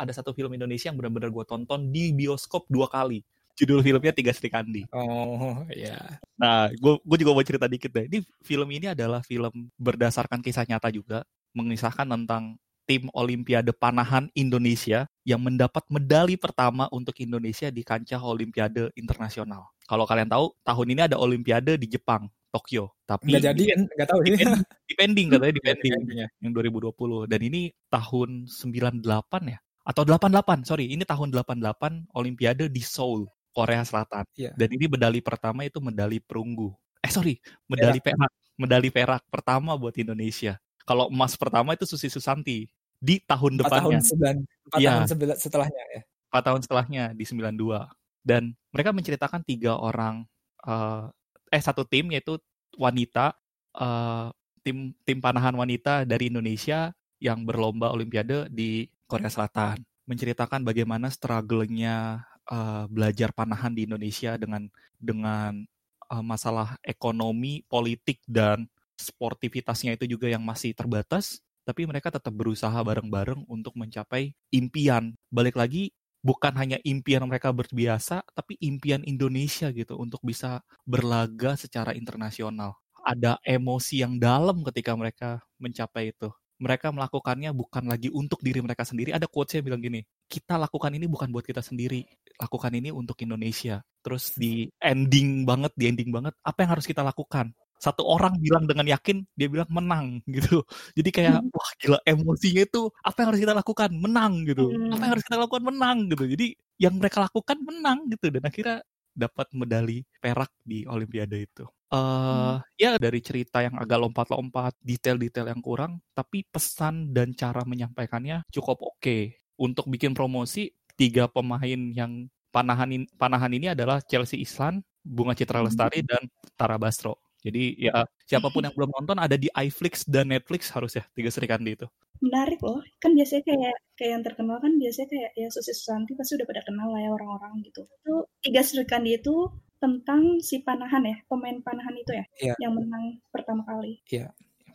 ada 0.00 0.12
satu 0.16 0.32
film 0.32 0.48
Indonesia 0.56 0.88
yang 0.88 0.96
benar-benar 0.96 1.28
gue 1.28 1.44
tonton 1.44 1.92
di 1.92 2.16
bioskop 2.16 2.64
dua 2.72 2.88
kali. 2.88 3.20
Judul 3.60 3.84
filmnya 3.84 4.16
Tiga 4.16 4.32
Sri 4.32 4.48
Kandi. 4.48 4.88
Oh, 4.88 5.60
iya. 5.68 6.16
Nah, 6.40 6.72
gue 6.72 6.96
gue 7.04 7.16
juga 7.20 7.36
mau 7.36 7.44
cerita 7.44 7.68
dikit 7.68 7.92
deh. 7.92 8.08
Ini 8.08 8.18
film 8.40 8.68
ini 8.72 8.88
adalah 8.96 9.20
film 9.20 9.68
berdasarkan 9.76 10.40
kisah 10.40 10.64
nyata 10.64 10.88
juga, 10.88 11.28
mengisahkan 11.52 12.08
tentang 12.08 12.56
tim 12.88 13.12
Olimpiade 13.12 13.76
Panahan 13.76 14.32
Indonesia 14.32 15.04
yang 15.28 15.44
mendapat 15.44 15.84
medali 15.92 16.40
pertama 16.40 16.88
untuk 16.88 17.20
Indonesia 17.20 17.68
di 17.68 17.84
kancah 17.84 18.18
Olimpiade 18.24 18.88
internasional. 18.96 19.68
Kalau 19.84 20.08
kalian 20.08 20.32
tahu, 20.32 20.56
tahun 20.64 20.86
ini 20.96 21.00
ada 21.04 21.20
Olimpiade 21.20 21.76
di 21.76 21.84
Jepang, 21.84 22.32
Tokyo. 22.50 22.92
Tapi 23.06 23.30
Nggak 23.30 23.44
jadi 23.54 23.62
kan? 23.70 23.80
Nggak 23.94 24.08
tahu 24.10 24.20
sih. 24.20 24.30
Dipending, 24.34 24.62
dipending 24.90 25.26
katanya 25.30 25.52
Endingnya. 25.70 26.26
yang 26.38 26.52
2020 26.52 27.30
dan 27.30 27.40
ini 27.40 27.60
tahun 27.88 28.28
98 28.46 29.02
ya 29.46 29.58
atau 29.80 30.02
88 30.04 30.62
sorry 30.62 30.92
ini 30.92 31.02
tahun 31.02 31.32
88 31.32 32.12
Olimpiade 32.12 32.68
di 32.68 32.82
Seoul 32.84 33.24
Korea 33.50 33.80
Selatan 33.82 34.22
Iya. 34.36 34.52
dan 34.54 34.68
ini 34.70 34.86
medali 34.86 35.18
pertama 35.18 35.64
itu 35.64 35.80
medali 35.80 36.20
perunggu 36.20 36.70
eh 37.00 37.08
sorry 37.08 37.40
medali 37.64 37.98
perak 37.98 38.28
medali 38.54 38.92
perak 38.92 39.24
pertama 39.26 39.74
buat 39.74 39.96
Indonesia 39.96 40.60
kalau 40.84 41.08
emas 41.08 41.32
pertama 41.34 41.72
itu 41.72 41.88
Susi 41.88 42.06
Susanti 42.06 42.68
di 42.94 43.16
tahun 43.24 43.56
Empat 43.56 43.72
tahun 43.72 43.94
depannya 43.96 44.00
sembilan, 44.04 44.36
empat 44.68 44.78
Iya. 44.78 44.90
tahun 44.92 45.06
setelahnya 45.34 45.82
ya. 45.88 46.00
empat 46.28 46.42
tahun 46.44 46.60
setelahnya 46.60 47.04
di 47.16 47.24
92 47.24 47.88
dan 48.20 48.42
mereka 48.70 48.90
menceritakan 48.92 49.40
tiga 49.42 49.80
orang 49.80 50.28
eh, 50.60 51.04
eh 51.50 51.62
satu 51.62 51.82
tim 51.84 52.08
yaitu 52.14 52.38
wanita 52.78 53.34
eh, 53.74 54.28
tim 54.62 54.94
tim 55.02 55.18
panahan 55.18 55.54
wanita 55.54 56.06
dari 56.06 56.30
Indonesia 56.30 56.94
yang 57.20 57.44
berlomba 57.44 57.92
Olimpiade 57.92 58.48
di 58.48 58.88
Korea 59.04 59.28
Selatan 59.28 59.82
menceritakan 60.08 60.64
bagaimana 60.64 61.10
struggle-nya 61.10 62.24
eh, 62.48 62.84
belajar 62.86 63.34
panahan 63.34 63.74
di 63.74 63.84
Indonesia 63.90 64.38
dengan 64.38 64.70
dengan 64.96 65.66
eh, 66.10 66.24
masalah 66.24 66.78
ekonomi, 66.86 67.66
politik 67.66 68.22
dan 68.24 68.70
sportivitasnya 68.94 69.96
itu 69.96 70.06
juga 70.06 70.30
yang 70.30 70.44
masih 70.44 70.76
terbatas 70.76 71.42
tapi 71.64 71.86
mereka 71.86 72.10
tetap 72.10 72.34
berusaha 72.34 72.74
bareng-bareng 72.74 73.46
untuk 73.46 73.76
mencapai 73.78 74.34
impian. 74.50 75.14
Balik 75.30 75.54
lagi, 75.54 75.94
bukan 76.20 76.52
hanya 76.56 76.78
impian 76.84 77.24
mereka 77.24 77.50
berbiasa, 77.52 78.24
tapi 78.36 78.56
impian 78.60 79.00
Indonesia 79.04 79.72
gitu 79.72 79.96
untuk 79.96 80.20
bisa 80.24 80.60
berlaga 80.84 81.56
secara 81.56 81.96
internasional. 81.96 82.76
Ada 83.00 83.40
emosi 83.44 84.04
yang 84.04 84.20
dalam 84.20 84.60
ketika 84.68 84.92
mereka 84.92 85.40
mencapai 85.56 86.12
itu. 86.12 86.28
Mereka 86.60 86.92
melakukannya 86.92 87.56
bukan 87.56 87.88
lagi 87.88 88.12
untuk 88.12 88.44
diri 88.44 88.60
mereka 88.60 88.84
sendiri. 88.84 89.16
Ada 89.16 89.24
quotes 89.24 89.56
yang 89.56 89.64
bilang 89.64 89.80
gini, 89.80 90.04
kita 90.28 90.60
lakukan 90.60 90.92
ini 90.92 91.08
bukan 91.08 91.32
buat 91.32 91.40
kita 91.48 91.64
sendiri, 91.64 92.04
lakukan 92.36 92.72
ini 92.76 92.92
untuk 92.92 93.16
Indonesia. 93.24 93.80
Terus 94.04 94.36
di 94.36 94.68
ending 94.76 95.48
banget, 95.48 95.72
di 95.72 95.88
ending 95.88 96.12
banget, 96.12 96.36
apa 96.44 96.58
yang 96.60 96.70
harus 96.76 96.84
kita 96.84 97.00
lakukan? 97.00 97.56
Satu 97.80 98.04
orang 98.04 98.36
bilang 98.36 98.68
dengan 98.68 98.84
yakin, 98.84 99.24
dia 99.32 99.48
bilang 99.48 99.72
menang 99.72 100.20
gitu. 100.28 100.60
Jadi 100.92 101.08
kayak, 101.08 101.40
wah 101.48 101.70
gila 101.80 101.98
emosinya 102.04 102.62
itu, 102.68 102.92
apa 103.00 103.24
yang 103.24 103.28
harus 103.32 103.40
kita 103.40 103.54
lakukan? 103.56 103.90
Menang 103.96 104.44
gitu. 104.44 104.68
Hmm. 104.68 104.92
Apa 104.92 105.02
yang 105.08 105.12
harus 105.16 105.24
kita 105.24 105.38
lakukan? 105.40 105.62
Menang 105.64 105.98
gitu. 106.12 106.24
Jadi 106.28 106.46
yang 106.76 106.94
mereka 107.00 107.24
lakukan 107.24 107.56
menang 107.64 108.04
gitu. 108.12 108.28
Dan 108.28 108.44
akhirnya 108.44 108.84
dapat 109.16 109.48
medali 109.56 110.04
perak 110.20 110.52
di 110.60 110.84
Olimpiade 110.84 111.40
itu. 111.40 111.64
eh 111.90 112.56
Ya 112.78 113.00
dari 113.00 113.18
cerita 113.24 113.64
yang 113.64 113.80
agak 113.80 113.98
lompat-lompat, 113.98 114.76
detail-detail 114.84 115.50
yang 115.50 115.64
kurang, 115.64 116.04
tapi 116.12 116.44
pesan 116.46 117.16
dan 117.16 117.32
cara 117.32 117.64
menyampaikannya 117.64 118.44
cukup 118.52 118.78
oke. 118.84 119.40
Untuk 119.56 119.88
bikin 119.88 120.12
promosi, 120.12 120.68
tiga 121.00 121.32
pemain 121.32 121.80
yang 121.96 122.28
panahan 122.52 123.08
panahan 123.16 123.52
ini 123.56 123.72
adalah 123.72 124.04
Chelsea 124.04 124.44
Islan, 124.44 124.84
Bunga 125.00 125.32
Citra 125.32 125.64
Lestari, 125.64 126.04
dan 126.04 126.28
Tara 126.56 126.76
Basro. 126.76 127.29
Jadi 127.40 127.88
ya 127.88 128.04
siapa 128.28 128.52
pun 128.52 128.60
yang 128.60 128.74
belum 128.76 128.92
nonton 128.92 129.16
ada 129.16 129.36
di 129.40 129.48
iFlix 129.56 130.04
dan 130.04 130.28
Netflix 130.28 130.68
harus 130.70 130.92
ya 130.96 131.04
tiga 131.16 131.32
Sri 131.32 131.48
Kandi 131.48 131.72
itu. 131.76 131.88
Menarik 132.20 132.60
loh. 132.60 132.84
Kan 133.00 133.16
biasanya 133.16 133.42
kayak 133.48 133.74
kayak 133.96 134.10
yang 134.12 134.24
terkenal 134.24 134.56
kan 134.60 134.76
biasanya 134.76 135.08
kayak 135.08 135.30
ya 135.40 135.48
Susi 135.48 135.72
Susanti 135.72 136.12
pasti 136.12 136.36
udah 136.36 136.46
pada 136.46 136.60
kenal 136.68 136.92
lah 136.92 137.00
ya 137.00 137.10
orang-orang 137.16 137.64
gitu. 137.64 137.88
Itu 137.88 138.14
Tiga 138.44 138.60
Sri 138.60 138.84
Kandi 138.84 139.16
itu 139.16 139.48
tentang 139.80 140.36
si 140.44 140.60
panahan 140.60 141.00
ya, 141.08 141.16
pemain 141.24 141.56
panahan 141.64 141.96
itu 141.96 142.12
ya, 142.12 142.24
Iya. 142.36 142.54
yang 142.60 142.76
menang 142.76 143.16
pertama 143.32 143.64
kali. 143.64 143.96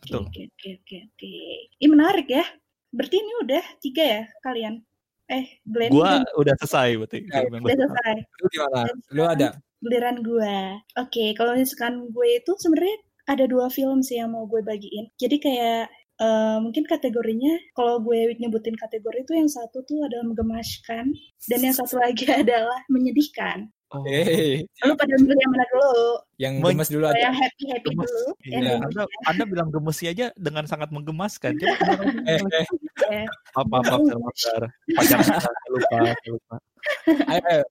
Betul. 0.02 0.26
Oke, 0.26 0.50
oke, 0.50 0.68
oke, 0.82 0.96
oke. 1.06 1.34
Ini 1.78 1.86
menarik 1.86 2.26
ya. 2.26 2.42
Berarti 2.90 3.16
ini 3.22 3.32
udah 3.46 3.64
tiga 3.78 4.02
ya 4.02 4.22
kalian? 4.42 4.82
Eh, 5.26 5.58
Glenn 5.66 5.90
Gua 5.90 6.22
udah 6.22 6.34
udah 6.38 6.54
selesai 6.62 6.88
berarti. 6.98 7.18
Ya, 7.26 7.40
udah 7.46 7.76
selesai. 7.86 8.14
Lu 8.42 8.46
gimana? 8.50 8.80
Lu 9.14 9.22
ada? 9.26 9.48
Giliran 9.86 10.18
gue. 10.26 10.82
Oke, 10.98 11.30
kalau 11.38 11.54
misalkan 11.54 12.10
gue 12.10 12.28
itu 12.42 12.50
sebenarnya 12.58 12.98
ada 13.30 13.46
dua 13.46 13.70
film 13.70 14.02
sih 14.02 14.18
yang 14.18 14.34
mau 14.34 14.50
gue 14.50 14.58
bagiin. 14.66 15.14
Jadi 15.14 15.38
kayak 15.38 15.86
eh, 16.18 16.58
mungkin 16.58 16.82
kategorinya 16.90 17.54
kalau 17.78 18.02
gue 18.02 18.34
nyebutin 18.42 18.74
kategori 18.74 19.22
itu 19.22 19.32
yang 19.38 19.46
satu 19.46 19.86
tuh 19.86 20.02
adalah 20.02 20.26
menggemaskan 20.26 21.14
dan 21.46 21.58
yang 21.62 21.74
satu 21.74 22.02
lagi 22.02 22.26
adalah 22.42 22.82
menyedihkan. 22.90 23.70
Oh, 23.94 24.02
Hei, 24.02 24.66
Lu 24.82 24.98
pada 24.98 25.14
milih 25.14 25.38
yang 25.38 25.52
mana 25.54 25.64
dulu? 25.70 25.94
yang 26.42 26.54
gemes 26.58 26.90
dulu 26.90 27.06
aja. 27.06 27.30
yang 27.30 27.36
happy 27.38 27.64
happy 27.70 27.94
Gemes. 27.94 28.10
dulu. 28.10 28.26
Iya, 28.42 28.58
gemes 28.58 28.82
anda, 28.82 29.02
ya. 29.06 29.18
anda 29.30 29.44
bilang 29.46 29.68
gemesi 29.70 30.04
aja 30.10 30.26
dengan 30.34 30.66
sangat 30.66 30.90
menggemaskan. 30.90 31.54
Coba. 31.54 31.70
Eh, 32.26 32.40
eh, 33.14 33.26
apa 33.54 33.74
apa 33.78 33.94
apa 33.94 34.16
pacar 34.26 34.62
lupa 35.70 35.96
lupa. 36.26 36.56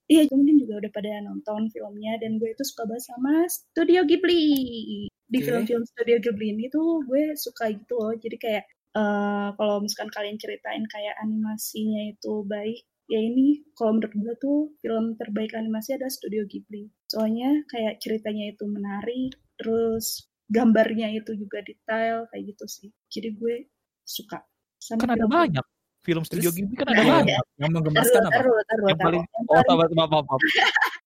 Iya, 0.08 0.24
mungkin 0.32 0.56
juga 0.64 0.74
udah 0.88 0.92
pada 0.96 1.12
nonton 1.20 1.68
filmnya 1.68 2.16
dan 2.24 2.40
gue 2.40 2.48
itu 2.48 2.64
suka 2.64 2.88
banget 2.88 3.12
sama 3.12 3.34
Studio 3.52 4.08
Ghibli. 4.08 5.12
Di 5.28 5.38
Oke. 5.40 5.44
film-film 5.44 5.84
Studio 5.84 6.18
Ghibli 6.24 6.56
ini 6.56 6.72
tuh 6.72 7.04
gue 7.04 7.36
suka 7.36 7.76
gitu 7.76 8.00
loh. 8.00 8.16
Jadi 8.16 8.40
kayak 8.40 8.64
eh, 8.96 9.48
kalau 9.60 9.84
misalkan 9.84 10.08
kalian 10.16 10.40
ceritain 10.40 10.88
kayak 10.88 11.20
animasinya 11.20 12.08
itu 12.08 12.48
baik, 12.48 12.88
ya 13.06 13.20
ini 13.20 13.62
kalau 13.74 13.98
menurut 13.98 14.14
gue 14.14 14.34
tuh 14.38 14.58
film 14.80 15.14
terbaik 15.16 15.54
animasi 15.54 15.94
adalah 15.94 16.10
Studio 16.10 16.44
Ghibli. 16.46 16.90
Soalnya 17.06 17.64
kayak 17.68 18.02
ceritanya 18.02 18.52
itu 18.52 18.66
menarik, 18.66 19.32
terus 19.56 20.26
gambarnya 20.46 21.14
itu 21.14 21.34
juga 21.34 21.62
detail 21.62 22.26
kayak 22.30 22.44
gitu 22.52 22.66
sih. 22.66 22.90
Jadi 23.08 23.34
gue 23.34 23.56
suka. 24.02 24.42
Sama 24.78 25.02
Kan 25.02 25.18
ada 25.18 25.26
banyak 25.26 25.66
film 26.02 26.22
studio 26.22 26.50
Terus- 26.50 26.58
Ghibli 26.58 26.76
kan 26.76 26.88
ada 26.90 27.04
banyak. 27.22 27.44
Yang 27.58 27.72
menggemaskan 27.74 28.22
apa? 28.24 28.34
taruh, 28.36 28.56
taruh, 28.66 28.88
Yang 28.90 29.00
paling 29.02 29.24
oh 29.26 29.62
paling- 29.66 29.96
maaf 29.98 30.10
maaf 30.10 30.26
maaf. 30.26 30.42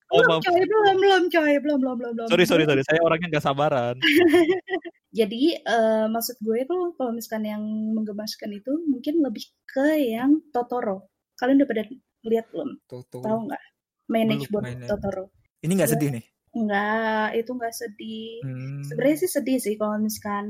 Oh, 0.09 0.25
belum 0.25 0.41
coy, 0.41 0.57
belum, 0.65 0.95
belum 0.97 1.23
coy, 1.29 1.53
belum, 1.61 1.77
belum, 1.79 1.95
belum, 2.01 2.11
belum. 2.17 2.27
Sorry 2.33 2.41
sorry 2.49 2.65
sorry, 2.65 2.81
saya 2.81 2.97
orangnya 3.05 3.29
nggak 3.29 3.45
sabaran. 3.45 3.93
Jadi 5.19 5.57
eh, 5.57 6.05
maksud 6.09 6.41
gue 6.41 6.65
tuh 6.65 6.97
kalau 6.97 7.13
misalkan 7.13 7.45
yang 7.45 7.61
menggemaskan 7.93 8.49
itu 8.53 8.73
mungkin 8.85 9.21
lebih 9.21 9.45
ke 9.65 10.01
yang 10.09 10.41
Totoro. 10.49 11.05
Kalian 11.39 11.63
udah 11.63 11.69
pada 11.71 11.83
lihat 12.27 12.45
belum? 12.51 12.69
Tahu 12.91 13.39
nggak? 13.47 13.63
Manage 14.09 14.45
Belum, 14.49 14.53
buat 14.53 14.63
Manage. 14.67 14.89
Totoro. 14.91 15.25
Ini 15.63 15.71
nggak 15.75 15.89
Iya. 15.89 15.95
sedih 15.95 16.09
nih. 16.19 16.25
Enggak, 16.49 17.27
itu 17.37 17.51
enggak 17.53 17.75
sedih. 17.77 18.29
Hmm. 18.41 18.81
Sebenarnya 18.83 19.17
sih 19.21 19.29
sedih 19.29 19.57
sih 19.61 19.73
kalau 19.77 20.01
misalkan 20.01 20.45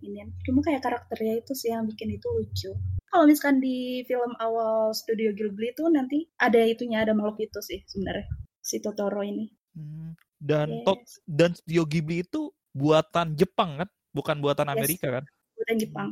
ini. 0.00 0.24
Cuma 0.42 0.64
kayak 0.64 0.80
karakternya 0.80 1.44
itu 1.44 1.52
sih 1.52 1.68
yang 1.68 1.84
bikin 1.84 2.16
itu 2.16 2.24
lucu. 2.32 2.72
Kalau 3.06 3.28
misalkan 3.28 3.60
di 3.60 4.02
film 4.08 4.32
awal 4.40 4.90
Studio 4.90 5.30
Ghibli 5.30 5.70
itu 5.70 5.84
nanti 5.86 6.24
ada 6.40 6.58
itunya, 6.58 7.04
ada 7.04 7.12
makhluk 7.12 7.44
itu 7.44 7.60
sih 7.60 7.84
sebenarnya. 7.86 8.24
Si 8.58 8.80
Totoro 8.80 9.20
ini. 9.20 9.46
Hmm. 9.76 10.16
Dan 10.40 10.80
Yes. 10.80 10.84
Tot 10.88 11.00
dan 11.28 11.50
Studio 11.52 11.84
Ghibli 11.84 12.24
itu 12.24 12.48
buatan 12.72 13.36
Jepang 13.36 13.84
kan, 13.84 13.88
bukan 14.10 14.40
buatan 14.40 14.66
Yes. 14.66 14.74
Amerika 14.74 15.06
kan? 15.20 15.24
Buatan 15.54 15.76
Jepang. 15.76 16.08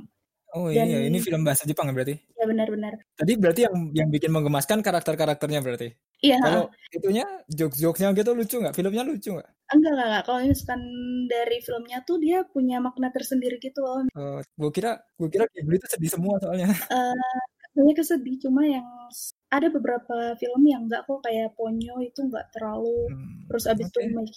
Oh 0.52 0.68
Dan- 0.68 0.84
iya, 0.84 1.08
ini 1.08 1.16
film 1.16 1.48
bahasa 1.48 1.64
Jepang 1.64 1.88
ya 1.88 1.96
berarti. 1.96 2.14
Ya 2.36 2.44
benar-benar. 2.44 2.92
Tadi 3.16 3.32
berarti 3.40 3.60
yang 3.64 3.74
yang 3.96 4.08
bikin 4.12 4.28
menggemaskan 4.28 4.84
karakter-karakternya 4.84 5.64
berarti. 5.64 5.96
Iya, 6.20 6.36
Kalau 6.38 6.64
itunya 6.92 7.24
jokes-jokesnya 7.48 8.12
gitu 8.12 8.30
lucu 8.36 8.56
nggak? 8.60 8.76
Filmnya 8.76 9.02
lucu 9.02 9.32
nggak? 9.32 9.48
enggak, 9.72 9.90
enggak, 9.96 10.06
enggak. 10.12 10.22
Kalau 10.28 10.38
misalkan 10.44 10.82
dari 11.32 11.58
filmnya 11.64 11.98
tuh 12.04 12.16
dia 12.20 12.38
punya 12.44 12.76
makna 12.84 13.08
tersendiri 13.08 13.56
gitu 13.58 13.80
loh. 13.80 14.04
Oh, 14.12 14.38
gue 14.44 14.70
kira 14.70 15.00
gue 15.16 15.28
kira 15.32 15.48
Ghibli 15.48 15.80
itu 15.80 15.88
sedih 15.88 16.10
semua 16.12 16.36
soalnya. 16.38 16.68
Eh, 16.92 17.40
banyak 17.72 17.96
kesedih, 17.96 18.36
cuma 18.44 18.68
yang 18.68 18.84
ada 19.48 19.72
beberapa 19.72 20.36
film 20.36 20.62
yang 20.68 20.84
enggak 20.84 21.08
kok 21.08 21.24
kayak 21.24 21.56
Ponyo 21.56 22.04
itu 22.04 22.20
enggak 22.28 22.52
terlalu 22.52 23.08
Hmm, 23.08 23.48
terus 23.48 23.64
abis 23.64 23.88
itu 23.88 23.98
oke. 23.98 24.08
Image 24.12 24.36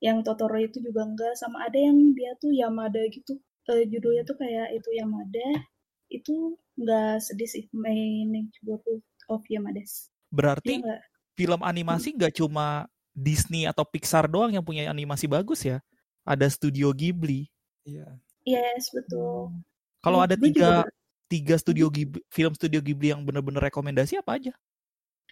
yang 0.00 0.24
Totoro 0.24 0.56
itu 0.56 0.80
juga 0.80 1.04
enggak 1.04 1.36
sama 1.36 1.68
ada 1.68 1.76
yang 1.76 2.00
dia 2.16 2.32
tuh 2.40 2.48
Yamada 2.48 3.04
gitu 3.12 3.36
Eh, 3.70 3.86
judulnya 3.86 4.26
tuh 4.26 4.34
kayak 4.34 4.74
itu 4.74 4.90
Yamada 4.92 5.48
itu 6.10 6.58
enggak 6.74 7.22
sedih 7.22 7.46
sih 7.46 7.64
My 7.70 7.94
Neighborhood 8.26 8.98
of 9.30 9.46
Yamadas 9.46 10.10
dia 10.10 10.34
Berarti 10.34 10.74
enggak 10.82 11.00
film 11.38 11.60
animasi 11.62 12.08
nggak 12.12 12.34
cuma 12.36 12.84
Disney 13.14 13.64
atau 13.64 13.86
Pixar 13.86 14.26
doang 14.26 14.50
yang 14.50 14.62
punya 14.62 14.90
animasi 14.90 15.30
bagus 15.30 15.62
ya. 15.62 15.78
Ada 16.22 16.50
Studio 16.50 16.90
Ghibli. 16.90 17.46
Iya. 17.82 18.06
yes 18.44 18.90
betul 18.92 19.54
Kalau 20.00 20.20
Gue- 20.20 20.26
ada 20.28 20.34
gue 20.36 20.50
juga 20.52 20.52
tiga 20.52 20.72
tiga 21.30 21.54
studio 21.56 21.86
Ghibli, 21.88 22.20
film 22.28 22.52
Studio 22.52 22.82
Ghibli 22.82 23.14
yang 23.14 23.22
bener-bener 23.22 23.62
rekomendasi 23.62 24.18
apa 24.18 24.34
aja? 24.36 24.52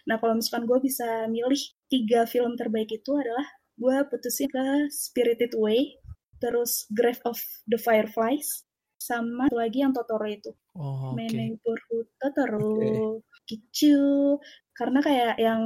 nah 0.07 0.15
kalau 0.17 0.33
misalkan 0.33 0.63
gue 0.65 0.79
bisa 0.81 1.27
milih 1.27 1.59
tiga 1.91 2.23
film 2.25 2.55
terbaik 2.55 2.89
itu 2.89 3.11
adalah 3.13 3.45
gue 3.75 3.95
putusin 4.09 4.47
ke 4.49 4.65
Spirited 4.89 5.53
Away 5.53 5.99
terus 6.39 6.87
Grave 6.89 7.21
of 7.27 7.37
the 7.67 7.77
Fireflies 7.79 8.63
sama 8.99 9.47
satu 9.47 9.57
lagi 9.57 9.79
yang 9.79 9.95
Totoro 9.95 10.27
itu. 10.27 10.51
Oh. 10.75 11.15
My 11.15 11.27
Neighborhood 11.31 12.07
Totoro 12.19 13.23
gitu 13.47 14.37
karena 14.75 14.99
kayak 15.01 15.35
yang 15.41 15.63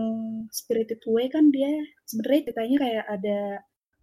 Spirited 0.53 1.01
Away 1.03 1.27
kan 1.27 1.49
dia 1.49 1.69
sebenarnya 2.07 2.41
ceritanya 2.49 2.77
kayak 2.79 3.05
ada 3.09 3.39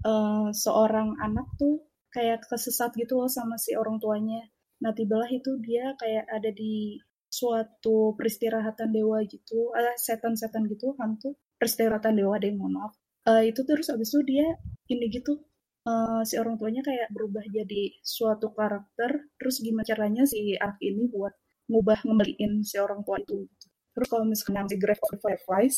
eh, 0.04 0.48
seorang 0.52 1.16
anak 1.22 1.46
tuh 1.56 1.86
kayak 2.10 2.42
kesesat 2.50 2.90
gitu 2.98 3.22
loh 3.22 3.30
sama 3.30 3.56
si 3.56 3.78
orang 3.78 4.02
tuanya. 4.02 4.42
Nah 4.82 4.90
tibalah 4.92 5.30
itu 5.30 5.56
dia 5.62 5.94
kayak 5.96 6.26
ada 6.26 6.50
di 6.50 6.98
suatu 7.30 8.18
peristirahatan 8.18 8.90
dewa 8.90 9.22
gitu 9.24 9.70
eh, 9.78 9.96
setan-setan 9.96 10.66
gitu 10.66 10.98
hantu. 10.98 11.38
Peristirahatan 11.56 12.18
dewa 12.18 12.36
deh 12.42 12.50
mohon 12.52 12.76
maaf. 12.76 12.92
Eh, 13.30 13.54
itu 13.54 13.62
terus 13.62 13.88
abis 13.92 14.10
itu 14.10 14.20
dia 14.26 14.46
ini 14.90 15.06
gitu 15.12 15.38
eh, 15.88 16.20
si 16.28 16.34
orang 16.42 16.56
tuanya 16.60 16.82
kayak 16.84 17.08
berubah 17.14 17.44
jadi 17.48 17.82
suatu 18.04 18.52
karakter 18.52 19.10
terus 19.38 19.56
gimana 19.64 19.86
caranya 19.86 20.24
si 20.28 20.56
anak 20.58 20.78
ini 20.82 21.08
buat 21.08 21.34
ngubah 21.70 21.98
ngembaliin 22.06 22.52
si 22.66 22.76
orang 22.80 23.00
tua 23.06 23.18
itu. 23.22 23.46
Gitu. 23.46 23.66
terus 23.90 24.06
kalau 24.06 24.24
misalnya 24.26 24.70
si 24.70 24.76
Grave 24.78 25.02
of 25.02 25.18
Fireflies 25.18 25.76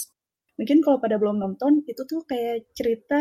mungkin 0.61 0.79
kalau 0.85 0.99
pada 1.01 1.17
belum 1.17 1.37
nonton 1.41 1.81
itu 1.89 2.03
tuh 2.05 2.23
kayak 2.29 2.71
cerita 2.77 3.21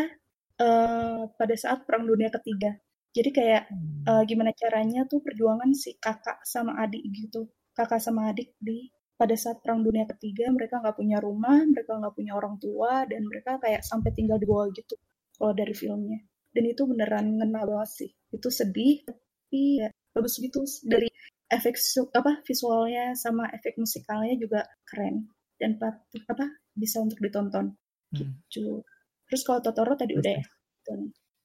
eh, 0.62 1.22
pada 1.40 1.56
saat 1.58 1.84
perang 1.88 2.06
dunia 2.08 2.30
ketiga. 2.34 2.76
Jadi 3.12 3.30
kayak 3.36 3.64
eh, 4.10 4.24
gimana 4.30 4.52
caranya 4.56 5.02
tuh 5.12 5.20
perjuangan 5.26 5.72
si 5.76 5.96
kakak 6.00 6.44
sama 6.48 6.80
adik 6.84 7.04
gitu 7.12 7.50
kakak 7.76 8.02
sama 8.04 8.32
adik 8.32 8.56
di 8.60 8.92
pada 9.16 9.36
saat 9.38 9.62
perang 9.64 9.86
dunia 9.86 10.06
ketiga 10.10 10.50
mereka 10.52 10.82
nggak 10.82 10.98
punya 10.98 11.18
rumah 11.22 11.62
mereka 11.64 11.92
nggak 12.02 12.14
punya 12.18 12.34
orang 12.36 12.56
tua 12.58 13.06
dan 13.08 13.22
mereka 13.30 13.62
kayak 13.62 13.82
sampai 13.86 14.12
tinggal 14.18 14.38
di 14.42 14.48
bawah 14.50 14.68
gitu 14.74 14.96
kalau 15.38 15.54
dari 15.56 15.74
filmnya 15.78 16.20
dan 16.52 16.64
itu 16.66 16.84
beneran 16.84 17.38
ngena 17.38 17.64
banget 17.64 17.90
sih 17.90 18.10
itu 18.30 18.48
sedih 18.48 19.04
tapi 19.04 19.80
ya 19.80 19.88
bagus 20.12 20.36
gitu 20.38 20.60
dari 20.84 21.08
efek 21.48 21.76
su- 21.76 22.12
apa 22.12 22.40
visualnya 22.42 23.12
sama 23.14 23.48
efek 23.50 23.76
musikalnya 23.76 24.36
juga 24.36 24.62
keren 24.84 25.28
dan 25.56 25.76
patut 25.76 26.24
apa 26.26 26.46
bisa 26.74 27.00
untuk 27.00 27.20
ditonton 27.20 27.76
Hmm. 28.12 28.44
gitu 28.46 28.84
terus 29.24 29.42
kalau 29.42 29.60
Totoro 29.60 29.96
tadi 29.96 30.12
udah 30.14 30.36
ya. 30.36 30.44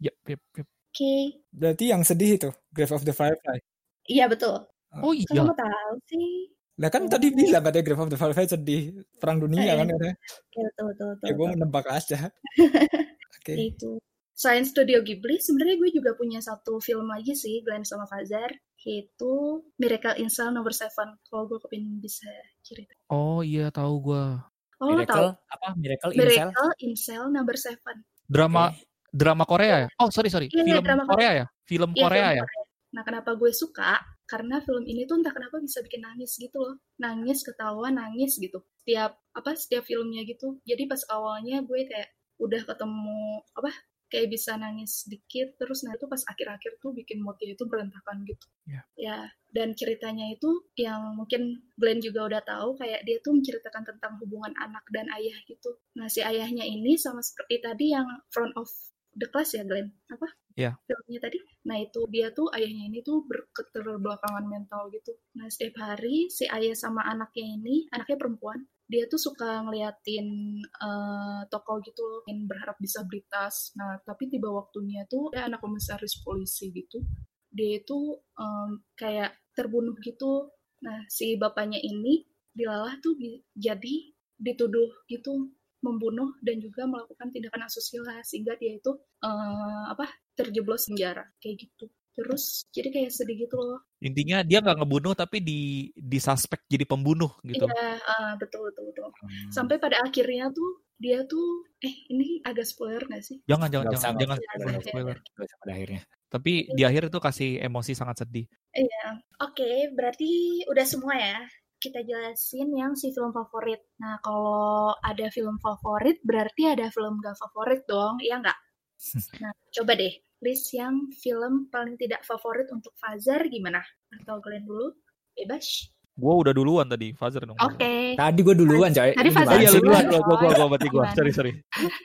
Yep, 0.03 0.16
yep, 0.27 0.42
yep. 0.53 0.66
oke 0.66 1.14
Berarti 1.49 1.85
yang 1.87 2.03
sedih 2.03 2.35
itu 2.35 2.51
Grave 2.69 2.90
of 2.90 3.03
the 3.03 3.12
Firefly. 3.12 3.59
iya 4.05 4.27
betul 4.27 4.66
Oh 4.92 5.11
Kok 5.11 5.14
iya. 5.14 5.31
kamu 5.37 5.55
tahu 5.55 5.92
sih 6.05 6.51
Lah 6.77 6.90
kan 6.90 7.03
Oh. 7.03 7.09
tadi 7.09 7.31
bilang 7.31 7.62
katanya 7.62 7.85
Grave 7.85 8.03
of 8.03 8.11
the 8.11 8.19
Firefly 8.19 8.47
sedih 8.47 8.83
perang 9.16 9.38
dunia 9.38 9.62
Eh, 9.64 9.77
kan 9.77 9.87
katanya. 9.87 10.14
ya 10.51 10.62
betul 10.66 10.85
betul 10.90 11.07
betul, 11.09 11.25
Ya 11.25 11.33
gue 11.33 11.47
menebak 11.55 11.87
aja. 11.87 12.19
Oke. 13.37 13.53
itu 13.55 13.90
selain 14.37 14.62
Studio 14.62 15.01
Ghibli 15.01 15.40
sebenarnya 15.40 15.81
gue 15.81 15.90
juga 15.96 16.12
punya 16.12 16.44
satu 16.44 16.77
film 16.79 17.09
lagi 17.09 17.33
sih 17.33 17.64
Glenn 17.64 17.88
sama 17.88 18.05
Fazar 18.05 18.53
yaitu 18.85 19.64
Miracle 19.81 20.20
in 20.20 20.29
Cell 20.29 20.53
Number 20.53 20.70
Seven 20.70 21.16
kalau 21.27 21.49
gue 21.49 21.59
kepingin 21.59 21.99
bisa 21.99 22.29
cerita 22.61 22.92
Oh 23.09 23.40
iya 23.40 23.72
tahu 23.72 24.12
gua. 24.12 24.44
oh 24.79 24.92
lo 24.92 25.03
tahu 25.03 25.33
Miracle 25.33 25.33
apa? 25.49 25.68
Miracle 25.75 26.11
in 26.12 26.18
Cell. 26.20 26.29
Miracle 26.53 26.72
in 26.85 26.92
Cell 26.94 27.25
Number 27.33 27.57
Seven 27.57 27.96
Drama 28.29 28.70
Oke. 28.70 28.85
drama 29.09 29.44
Korea 29.49 29.77
ya? 29.87 29.88
Oh 29.96 30.12
sorry 30.12 30.29
sorry. 30.29 30.53
Iya, 30.53 30.62
iya, 30.62 30.75
Film 30.77 30.85
drama 30.85 31.05
Korea 31.09 31.31
ya? 31.33 31.46
Film 31.64 31.90
Iya, 31.96 32.03
Korea 32.05 32.27
film 32.29 32.37
ya? 32.37 32.44
Korea. 32.44 32.64
Nah, 32.87 33.03
kenapa 33.05 33.31
gue 33.37 33.53
suka? 33.53 33.92
Karena 34.25 34.57
film 34.61 34.83
ini 34.85 35.05
tuh 35.05 35.20
entah 35.20 35.33
kenapa 35.33 35.57
bisa 35.61 35.79
bikin 35.81 36.01
nangis 36.01 36.35
gitu 36.37 36.59
loh. 36.59 36.77
Nangis, 36.96 37.44
ketawa, 37.44 37.88
nangis 37.92 38.37
gitu. 38.37 38.61
Setiap 38.83 39.16
apa 39.33 39.51
setiap 39.55 39.85
filmnya 39.85 40.25
gitu. 40.25 40.59
Jadi 40.64 40.85
pas 40.88 41.01
awalnya 41.09 41.61
gue 41.62 41.81
kayak 41.87 42.09
udah 42.40 42.62
ketemu 42.66 43.20
apa 43.53 43.70
kayak 44.07 44.31
bisa 44.31 44.55
nangis 44.55 45.05
sedikit 45.05 45.59
terus 45.59 45.83
nah 45.83 45.95
itu 45.95 46.07
pas 46.07 46.23
akhir-akhir 46.27 46.79
tuh 46.79 46.95
bikin 46.95 47.19
moodnya 47.23 47.55
itu 47.59 47.64
berantakan 47.66 48.23
gitu. 48.23 48.47
Iya. 48.66 48.83
Ya, 48.97 49.19
dan 49.51 49.75
ceritanya 49.75 50.31
itu 50.31 50.66
yang 50.79 51.19
mungkin 51.19 51.62
Glenn 51.75 52.03
juga 52.03 52.27
udah 52.31 52.42
tahu 52.42 52.79
kayak 52.79 53.03
dia 53.03 53.19
tuh 53.23 53.35
menceritakan 53.35 53.83
tentang 53.83 54.19
hubungan 54.23 54.55
anak 54.59 54.85
dan 54.95 55.07
ayah 55.16 55.37
gitu. 55.47 55.79
Nah, 55.99 56.07
si 56.07 56.23
ayahnya 56.23 56.62
ini 56.66 56.95
sama 56.99 57.23
seperti 57.23 57.62
tadi 57.62 57.95
yang 57.95 58.07
front 58.31 58.55
of 58.55 58.69
the 59.16 59.27
class 59.33 59.57
ya 59.57 59.64
Glenn. 59.64 59.90
Apa? 60.12 60.29
Iya. 60.57 60.73
filmnya 60.88 61.21
tadi. 61.21 61.38
Nah 61.69 61.77
itu 61.85 62.09
dia 62.09 62.33
tuh 62.33 62.49
ayahnya 62.57 62.88
ini 62.88 63.05
tuh 63.05 63.29
berketerbelakangan 63.29 64.49
mental 64.49 64.88
gitu. 64.88 65.12
Nah 65.37 65.53
setiap 65.53 65.85
hari 65.85 66.33
si 66.33 66.49
ayah 66.49 66.73
sama 66.73 67.05
anaknya 67.05 67.61
ini, 67.61 67.85
anaknya 67.92 68.16
perempuan, 68.16 68.64
dia 68.87 69.05
tuh 69.11 69.18
suka 69.18 69.66
ngeliatin 69.66 70.27
eh, 70.62 71.40
toko 71.51 71.83
gitu 71.83 72.22
yang 72.31 72.46
berharap 72.46 72.79
disabilitas. 72.79 73.75
Nah 73.79 73.99
tapi 74.07 74.31
tiba 74.31 74.51
waktunya 74.51 75.03
tuh 75.11 75.35
ada 75.35 75.51
anak 75.51 75.61
komisaris 75.62 76.22
polisi 76.22 76.70
gitu, 76.70 77.03
dia 77.51 77.83
itu 77.83 77.99
em, 78.38 78.70
kayak 78.94 79.35
terbunuh 79.59 79.96
gitu. 80.03 80.51
Nah 80.87 81.03
si 81.11 81.35
bapaknya 81.35 81.83
ini 81.83 82.22
dilalah 82.57 82.96
tuh 83.05 83.18
jadi 83.57 83.94
dituduh 84.38 84.90
gitu 85.11 85.53
membunuh 85.85 86.35
dan 86.40 86.57
juga 86.59 86.88
melakukan 86.88 87.29
tindakan 87.31 87.68
asusila 87.68 88.22
sehingga 88.25 88.57
dia 88.57 88.79
itu 88.79 88.92
eh, 89.22 89.85
apa 89.92 90.07
terjeblos 90.38 90.88
penjara 90.88 91.25
kayak 91.42 91.68
gitu 91.68 91.90
terus 92.16 92.64
jadi 92.72 92.88
kayak 92.88 93.12
sedih 93.12 93.44
gitu 93.44 93.57
loh 93.57 93.79
Intinya 94.00 94.40
dia 94.40 94.64
nggak 94.64 94.81
ngebunuh 94.81 95.12
tapi 95.12 95.40
di 95.40 95.61
disuspek 95.94 96.64
jadi 96.66 96.88
pembunuh 96.88 97.29
gitu. 97.44 97.68
iya 97.68 98.00
ah, 98.02 98.33
betul 98.37 98.72
betul 98.72 98.88
betul 98.88 99.09
Hmm. 99.16 99.48
sampai 99.52 99.76
pada 99.76 100.00
akhirnya 100.00 100.48
tuh 100.50 100.70
dia 100.96 101.20
tuh 101.24 101.68
eh 101.79 101.92
ini 102.09 102.40
agak 102.40 102.64
spoiler 102.64 103.05
nggak 103.05 103.20
sih 103.20 103.37
Jangan 103.44 103.68
jangan 103.68 103.87
jangan 103.92 104.12
jangan 104.16 104.37
jangan 104.40 104.66
nggak 104.72 104.81
usah. 104.81 104.90
spoiler. 104.90 105.16
Pada 105.61 105.72
akhirnya. 105.72 106.00
Tapi 106.26 106.52
di 106.72 106.83
akhir 106.83 107.02
itu 107.09 107.18
kasih 107.20 107.50
emosi 107.62 107.92
sangat 107.92 108.16
sedih. 108.24 108.46
iya 108.74 109.07
oke 109.38 109.68
berarti 109.92 110.31
udah 110.66 110.87
semua 110.88 111.14
ya 111.14 111.38
kita 111.76 112.00
jelasin 112.02 112.72
yang 112.72 112.96
si 112.96 113.12
film 113.12 113.31
favorit 113.31 113.85
nah 113.96 114.16
kalau 114.24 114.90
ada 115.00 115.29
film 115.29 115.61
favorit 115.61 116.16
berarti 116.24 116.72
ada 116.72 116.88
film 116.88 117.20
gak 117.20 117.37
favorit 117.37 117.85
dong 117.85 118.16
ya 118.20 118.40
nggak 118.40 118.57
nah 119.44 119.52
coba 119.70 119.92
deh 119.94 120.12
list 120.38 120.68
yang 120.70 121.09
film 121.14 121.66
paling 121.68 121.96
tidak 121.96 122.20
favorit 122.22 122.68
untuk 122.68 122.92
Fazar 122.96 123.44
gimana 123.46 123.81
atau 124.12 124.38
kalian 124.38 124.64
dulu 124.64 124.92
bebas 125.33 125.88
Gue 126.16 126.33
udah 126.33 126.57
duluan 126.57 126.88
tadi, 126.88 127.12
Fazer 127.12 127.44
dong. 127.44 127.61
oke 127.61 128.16
Tadi 128.16 128.40
gue 128.40 128.55
duluan 128.57 128.88
coy. 128.88 129.12
Tadi 129.12 129.29
gimana 129.29 129.53
iya 129.61 129.68
duluan, 129.68 130.05
lu? 130.09 130.16
gua 130.16 130.20
gua 130.25 130.37
gua, 130.40 130.49
gua 130.49 130.66
berarti 130.72 130.88
gua. 130.88 131.03
Gimana? 131.05 131.12
Sorry 131.12 131.33
sorry. 131.33 131.53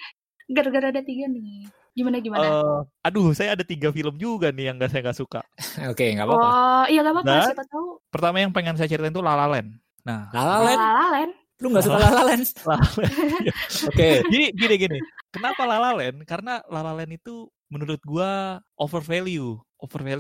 gara-gara 0.56 0.92
ada 0.92 1.00
tiga 1.00 1.32
nih 1.32 1.64
gimana 1.92 2.20
gimana 2.20 2.44
Eh, 2.44 2.80
aduh, 3.04 3.32
saya 3.32 3.56
ada 3.56 3.64
tiga 3.64 3.88
film 3.92 4.16
juga 4.16 4.52
nih 4.52 4.68
yang 4.68 4.76
gak 4.76 4.92
saya 4.92 5.08
nggak 5.08 5.16
suka. 5.16 5.40
Oke, 5.92 6.12
nggak 6.12 6.28
apa-apa. 6.28 6.44
oh 6.44 6.84
iya 6.88 7.00
gak 7.02 7.14
apa-apa 7.16 7.28
Nah. 7.32 7.46
siapa 7.48 7.64
tahu 7.68 7.88
Pertama 8.12 8.36
yang 8.40 8.52
pengen 8.52 8.76
saya 8.76 8.88
ceritain 8.88 9.12
itu 9.12 9.24
La 9.24 9.36
La 9.36 9.48
Land. 9.48 9.70
Nah, 10.04 10.28
La 10.32 10.44
La 10.44 10.58
Land. 10.60 10.80
La 10.80 10.92
La 10.92 11.08
Land 11.16 11.34
Lu 11.62 11.68
nggak 11.72 11.84
suka 11.84 11.96
La 11.96 12.10
La 12.12 12.24
Land? 12.28 12.44
La 12.68 12.76
La 12.76 12.90
Land. 13.00 13.16
Oke. 13.88 14.08
Jadi 14.28 14.46
gini 14.52 14.76
gini. 14.76 15.00
Kenapa 15.32 15.62
La 15.64 15.78
La 15.80 15.92
Land? 15.96 16.28
Karena 16.28 16.60
La 16.68 16.84
La 16.84 16.92
Land 16.92 17.12
itu 17.16 17.48
menurut 17.72 18.04
gua 18.04 18.60
over 18.76 19.00
value. 19.02 19.58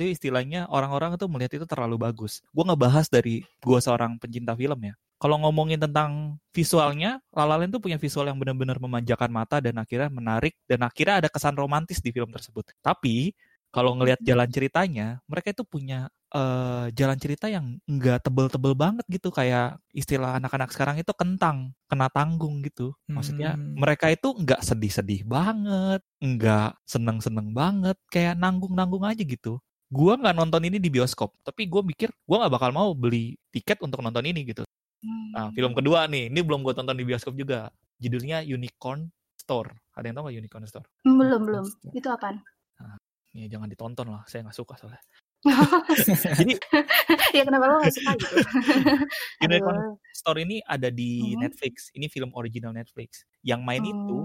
Istilahnya 0.09 0.65
orang-orang 0.71 1.19
itu 1.19 1.29
melihat 1.29 1.53
itu 1.61 1.65
terlalu 1.69 2.01
bagus. 2.01 2.41
Gua 2.49 2.65
ngebahas 2.71 3.05
dari 3.11 3.45
gua 3.61 3.77
seorang 3.83 4.17
pencinta 4.17 4.55
film 4.57 4.79
ya. 4.81 4.95
Kalau 5.21 5.37
ngomongin 5.37 5.77
tentang 5.77 6.41
visualnya, 6.49 7.21
La 7.29 7.45
La 7.45 7.61
tuh 7.69 7.77
punya 7.77 8.01
visual 8.01 8.25
yang 8.25 8.41
benar-benar 8.41 8.81
memanjakan 8.81 9.29
mata 9.29 9.61
dan 9.61 9.77
akhirnya 9.77 10.09
menarik 10.09 10.57
dan 10.65 10.81
akhirnya 10.81 11.21
ada 11.21 11.29
kesan 11.29 11.53
romantis 11.53 12.01
di 12.01 12.09
film 12.09 12.33
tersebut. 12.33 12.73
Tapi 12.81 13.29
kalau 13.69 13.93
ngelihat 13.95 14.17
jalan 14.25 14.49
ceritanya, 14.49 15.21
mereka 15.29 15.53
itu 15.53 15.61
punya 15.61 16.09
uh, 16.31 16.87
jalan 16.95 17.17
cerita 17.19 17.51
yang 17.51 17.77
enggak 17.85 18.23
tebel-tebel 18.25 18.73
banget 18.73 19.05
gitu. 19.11 19.29
Kayak 19.29 19.79
istilah 19.91 20.39
anak-anak 20.39 20.71
sekarang 20.71 20.97
itu 20.99 21.11
kentang 21.15 21.75
kena 21.87 22.07
tanggung 22.11 22.63
gitu. 22.63 22.95
Maksudnya 23.11 23.55
hmm. 23.55 23.77
mereka 23.79 24.07
itu 24.11 24.31
enggak 24.35 24.63
sedih-sedih 24.63 25.27
banget 25.27 26.01
enggak 26.23 26.75
seneng-seneng 26.87 27.51
banget 27.51 27.97
kayak 28.09 28.39
nanggung-nanggung 28.39 29.03
aja 29.03 29.21
gitu. 29.21 29.59
Gua 29.91 30.15
nggak 30.15 30.35
nonton 30.35 30.63
ini 30.63 30.79
di 30.79 30.87
bioskop 30.87 31.35
tapi 31.43 31.67
gue 31.67 31.83
mikir 31.83 32.07
gua 32.23 32.47
nggak 32.47 32.53
bakal 32.55 32.71
mau 32.71 32.95
beli 32.95 33.35
tiket 33.51 33.83
untuk 33.83 33.99
nonton 33.99 34.23
ini 34.23 34.47
gitu. 34.47 34.63
Nah 35.35 35.51
film 35.51 35.75
kedua 35.75 36.07
nih 36.07 36.31
ini 36.31 36.39
belum 36.39 36.63
gue 36.63 36.71
tonton 36.71 36.95
di 36.95 37.03
bioskop 37.03 37.35
juga. 37.35 37.67
Judulnya 38.01 38.41
Unicorn 38.41 39.11
Store. 39.35 39.69
Ada 39.93 40.09
yang 40.09 40.15
tahu 40.17 40.23
nggak 40.31 40.37
Unicorn 40.41 40.65
Store? 40.65 40.87
Belum 41.03 41.41
belum. 41.43 41.65
Itu 41.91 42.07
apa 42.07 42.39
nah, 42.81 42.97
ya 43.35 43.47
jangan 43.47 43.67
ditonton 43.67 44.07
lah 44.11 44.23
saya 44.27 44.47
nggak 44.47 44.57
suka 44.57 44.75
soalnya 44.79 45.01
jadi 46.37 46.53
ya 47.37 47.41
kenapa 47.41 47.65
lo 47.65 47.81
gak 47.81 47.93
suka 47.97 48.11
gitu? 48.13 48.35
Unicorn 49.45 49.97
Store 50.13 50.39
ini 50.41 50.61
ada 50.69 50.93
di 50.93 51.33
hmm. 51.33 51.41
Netflix. 51.41 51.89
Ini 51.97 52.05
film 52.13 52.29
original 52.37 52.73
Netflix. 52.77 53.25
Yang 53.41 53.61
main 53.65 53.81
hmm. 53.81 53.91
itu 53.91 54.17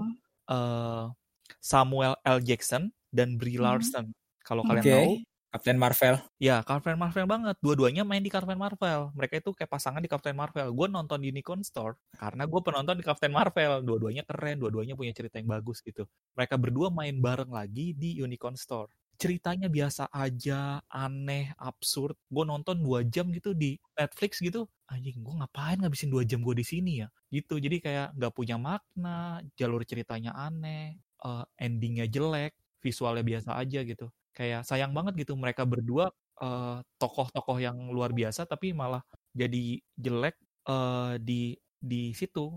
uh, 0.53 1.09
Samuel 1.57 2.13
L. 2.21 2.39
Jackson 2.45 2.93
dan 3.09 3.41
Brie 3.41 3.57
hmm. 3.57 3.65
Larson. 3.65 4.13
Kalau 4.45 4.61
okay. 4.63 4.79
kalian 4.79 4.85
tahu, 4.85 5.13
Captain 5.57 5.79
Marvel. 5.81 6.15
Ya, 6.37 6.61
Captain 6.61 6.99
Marvel 7.01 7.25
banget. 7.25 7.55
Dua-duanya 7.65 8.05
main 8.05 8.21
di 8.21 8.29
Captain 8.29 8.59
Marvel. 8.59 9.09
Mereka 9.17 9.41
itu 9.41 9.49
kayak 9.57 9.73
pasangan 9.73 10.03
di 10.03 10.11
Captain 10.11 10.37
Marvel. 10.37 10.69
Gue 10.69 10.85
nonton 10.85 11.17
di 11.17 11.33
Unicorn 11.33 11.65
Store 11.65 11.97
karena 12.13 12.45
gue 12.45 12.61
penonton 12.61 12.93
di 12.93 13.01
Captain 13.01 13.33
Marvel. 13.33 13.81
Dua-duanya 13.81 14.21
keren, 14.21 14.61
dua-duanya 14.61 14.93
punya 14.93 15.15
cerita 15.17 15.41
yang 15.41 15.49
bagus 15.49 15.81
gitu. 15.81 16.05
Mereka 16.37 16.61
berdua 16.61 16.93
main 16.93 17.17
bareng 17.17 17.49
lagi 17.49 17.97
di 17.97 18.21
Unicorn 18.21 18.53
Store 18.53 18.91
ceritanya 19.17 19.67
biasa 19.67 20.09
aja, 20.13 20.81
aneh, 20.89 21.51
absurd. 21.57 22.15
Gue 22.29 22.45
nonton 22.45 22.79
dua 22.81 23.01
jam 23.05 23.29
gitu 23.33 23.53
di 23.57 23.77
Netflix 23.97 24.39
gitu, 24.41 24.69
anjing 24.89 25.19
gue 25.21 25.35
ngapain 25.41 25.77
ngabisin 25.81 26.09
dua 26.13 26.23
jam 26.23 26.41
gue 26.45 26.55
di 26.57 26.65
sini 26.65 27.03
ya? 27.05 27.07
Gitu, 27.33 27.57
jadi 27.59 27.77
kayak 27.81 28.07
nggak 28.17 28.33
punya 28.37 28.55
makna, 28.61 29.41
jalur 29.59 29.81
ceritanya 29.83 30.33
aneh, 30.37 30.97
uh, 31.25 31.43
endingnya 31.59 32.05
jelek, 32.09 32.53
visualnya 32.81 33.25
biasa 33.25 33.57
aja 33.57 33.81
gitu. 33.83 34.07
Kayak 34.37 34.63
sayang 34.69 34.93
banget 34.93 35.25
gitu 35.25 35.33
mereka 35.33 35.65
berdua 35.65 36.13
tokoh 36.37 36.85
tokoh-tokoh 37.01 37.57
yang 37.57 37.89
luar 37.89 38.13
biasa 38.13 38.45
tapi 38.45 38.69
malah 38.69 39.01
jadi 39.33 39.81
jelek 39.97 40.37
uh, 40.69 41.17
di 41.17 41.57
di 41.81 42.13
situ 42.13 42.53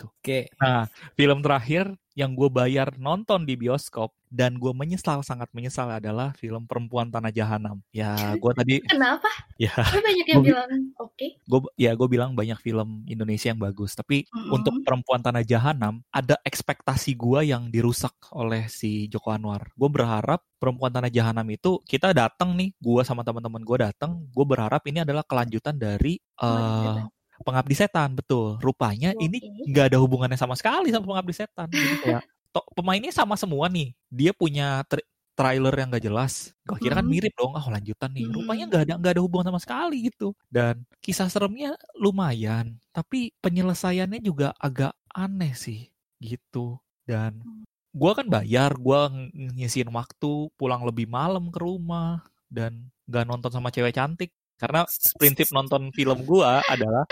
gitu. 0.00 0.06
Oke. 0.08 0.48
Nah, 0.56 0.88
film 1.12 1.44
terakhir 1.44 1.92
yang 2.18 2.34
gue 2.34 2.50
bayar 2.50 2.96
nonton 2.98 3.46
di 3.46 3.54
bioskop 3.54 4.12
dan 4.28 4.58
gue 4.58 4.72
menyesal 4.74 5.22
sangat 5.24 5.48
menyesal 5.56 5.88
adalah 5.88 6.34
film 6.36 6.66
Perempuan 6.66 7.08
Tanah 7.08 7.32
Jahanam. 7.32 7.80
Ya, 7.94 8.34
gue 8.36 8.52
tadi. 8.56 8.76
Kenapa? 8.84 9.28
Ya. 9.60 9.72
Tapi 9.72 10.00
banyak 10.02 10.26
yang 10.26 10.40
gua, 10.42 10.48
bilang 10.48 10.70
oke. 10.98 11.14
Okay. 11.16 11.30
Gue 11.46 11.60
ya 11.78 11.92
gue 11.94 12.08
bilang 12.10 12.32
banyak 12.34 12.58
film 12.60 13.06
Indonesia 13.06 13.52
yang 13.52 13.60
bagus. 13.62 13.94
Tapi 13.94 14.26
mm 14.26 14.30
-hmm. 14.30 14.56
untuk 14.56 14.74
Perempuan 14.82 15.20
Tanah 15.22 15.44
Jahanam 15.46 16.02
ada 16.10 16.36
ekspektasi 16.44 17.14
gue 17.14 17.52
yang 17.52 17.70
dirusak 17.70 18.14
oleh 18.34 18.66
si 18.68 19.06
Joko 19.08 19.30
Anwar. 19.30 19.70
Gue 19.78 19.88
berharap 19.88 20.44
Perempuan 20.60 20.92
Tanah 20.92 21.10
Jahanam 21.10 21.46
itu 21.48 21.80
kita 21.88 22.12
datang 22.12 22.52
nih, 22.58 22.74
gue 22.76 23.02
sama 23.06 23.24
teman-teman 23.24 23.62
gue 23.64 23.78
datang. 23.80 24.20
Gue 24.34 24.44
berharap 24.44 24.82
ini 24.90 25.02
adalah 25.04 25.24
kelanjutan 25.24 25.78
dari. 25.78 26.20
Uh, 26.36 27.08
pengabdi 27.42 27.74
setan 27.76 28.14
betul. 28.14 28.60
Rupanya 28.60 29.16
okay. 29.16 29.26
ini 29.26 29.38
nggak 29.68 29.94
ada 29.94 29.98
hubungannya 29.98 30.38
sama 30.38 30.54
sekali 30.54 30.92
sama 30.92 31.06
pengabdi 31.06 31.34
setan. 31.34 31.68
Gitu 31.70 32.06
ya 32.16 32.20
to, 32.54 32.60
pemainnya 32.74 33.14
sama 33.14 33.38
semua 33.38 33.70
nih. 33.70 33.94
Dia 34.10 34.32
punya 34.34 34.82
tra 34.86 35.00
trailer 35.38 35.72
yang 35.72 35.88
gak 35.88 36.04
jelas. 36.04 36.52
Gue 36.68 36.76
kira 36.76 37.00
kan 37.00 37.06
hmm. 37.08 37.14
mirip 37.16 37.32
dong. 37.32 37.56
Ah 37.56 37.64
oh, 37.64 37.72
lanjutan 37.72 38.12
nih. 38.12 38.28
Rupanya 38.28 38.64
hmm. 38.68 38.70
nggak 38.70 38.82
ada 38.84 38.94
nggak 39.00 39.12
ada 39.16 39.22
hubungan 39.24 39.46
sama 39.48 39.60
sekali 39.62 40.12
gitu. 40.12 40.36
Dan 40.52 40.84
kisah 41.00 41.32
seremnya 41.32 41.80
lumayan 41.96 42.76
tapi 42.92 43.32
penyelesaiannya 43.40 44.20
juga 44.20 44.52
agak 44.60 44.92
aneh 45.16 45.56
sih 45.56 45.88
gitu. 46.20 46.76
Dan 47.08 47.40
gue 47.90 48.12
kan 48.12 48.26
bayar 48.28 48.76
gue 48.76 49.00
ngisiin 49.56 49.88
waktu 49.90 50.52
pulang 50.60 50.84
lebih 50.84 51.08
malam 51.08 51.48
ke 51.48 51.58
rumah 51.58 52.20
dan 52.52 52.92
gak 53.10 53.26
nonton 53.26 53.50
sama 53.50 53.72
cewek 53.72 53.96
cantik 53.96 54.30
karena 54.60 54.84
prinsip 55.16 55.48
nonton 55.56 55.88
film 55.96 56.20
gua 56.28 56.60
adalah 56.68 57.08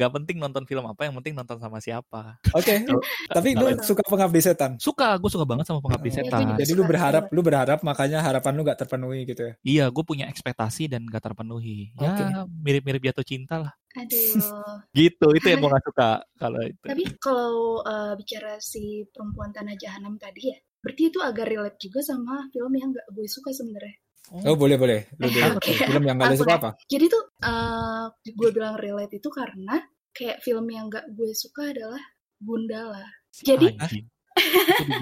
gak 0.00 0.12
penting 0.16 0.36
nonton 0.40 0.64
film 0.64 0.84
apa, 0.88 1.08
yang 1.08 1.14
penting 1.20 1.36
nonton 1.36 1.60
sama 1.60 1.76
siapa. 1.76 2.40
Oke. 2.56 2.84
Okay. 2.84 2.96
Tapi 3.28 3.52
lu 3.52 3.68
suka 3.84 4.00
Pengabdi 4.04 4.40
Setan? 4.40 4.80
Suka, 4.80 5.20
gue 5.20 5.28
suka 5.28 5.44
banget 5.44 5.68
sama 5.68 5.84
Pengabdi 5.84 6.08
iya, 6.08 6.16
Setan. 6.24 6.56
Jadi 6.56 6.72
lu 6.72 6.88
berharap, 6.88 7.28
lu 7.28 7.44
berharap 7.44 7.84
makanya 7.84 8.24
harapan 8.24 8.52
lu 8.56 8.64
gak 8.64 8.80
terpenuhi 8.80 9.28
gitu 9.28 9.42
ya? 9.44 9.52
Iya, 9.60 9.84
gue 9.92 10.04
punya 10.04 10.24
ekspektasi 10.32 10.88
dan 10.88 11.04
gak 11.04 11.28
terpenuhi. 11.28 11.92
Ya 12.00 12.44
mirip-mirip 12.48 13.12
jatuh 13.12 13.26
cinta 13.28 13.60
lah. 13.60 13.72
Aduh. 14.00 14.40
gitu, 14.98 15.26
itu 15.36 15.46
yang 15.52 15.60
gue 15.60 15.70
gak 15.72 15.84
suka 15.84 16.10
kalau 16.40 16.60
itu. 16.64 16.84
Tapi 16.84 17.04
kalau 17.20 17.84
uh, 17.84 18.16
bicara 18.16 18.56
si 18.56 19.04
perempuan 19.12 19.52
tanah 19.52 19.76
jahanam 19.76 20.16
tadi 20.16 20.48
ya, 20.48 20.58
berarti 20.80 21.02
itu 21.12 21.18
agak 21.20 21.44
relate 21.44 21.76
juga 21.76 22.00
sama 22.00 22.48
film 22.48 22.72
yang 22.72 22.96
gak 22.96 23.04
gue 23.12 23.28
suka 23.28 23.52
sebenarnya. 23.52 24.00
Oh, 24.30 24.54
boleh 24.54 24.78
boleh. 24.78 25.00
Lu 25.18 25.26
eh, 25.26 25.50
okay. 25.58 25.74
film 25.90 26.06
yang 26.06 26.16
gak 26.20 26.38
suka 26.38 26.54
apa? 26.62 26.70
Jadi 26.86 27.10
tuh 27.10 27.22
uh, 27.42 28.06
gue 28.22 28.50
bilang 28.54 28.78
relate 28.78 29.18
itu 29.18 29.26
karena 29.26 29.82
kayak 30.14 30.38
film 30.44 30.70
yang 30.70 30.86
gak 30.86 31.10
gue 31.10 31.34
suka 31.34 31.74
adalah 31.74 32.02
Gundala. 32.38 33.02
Jadi 33.34 33.74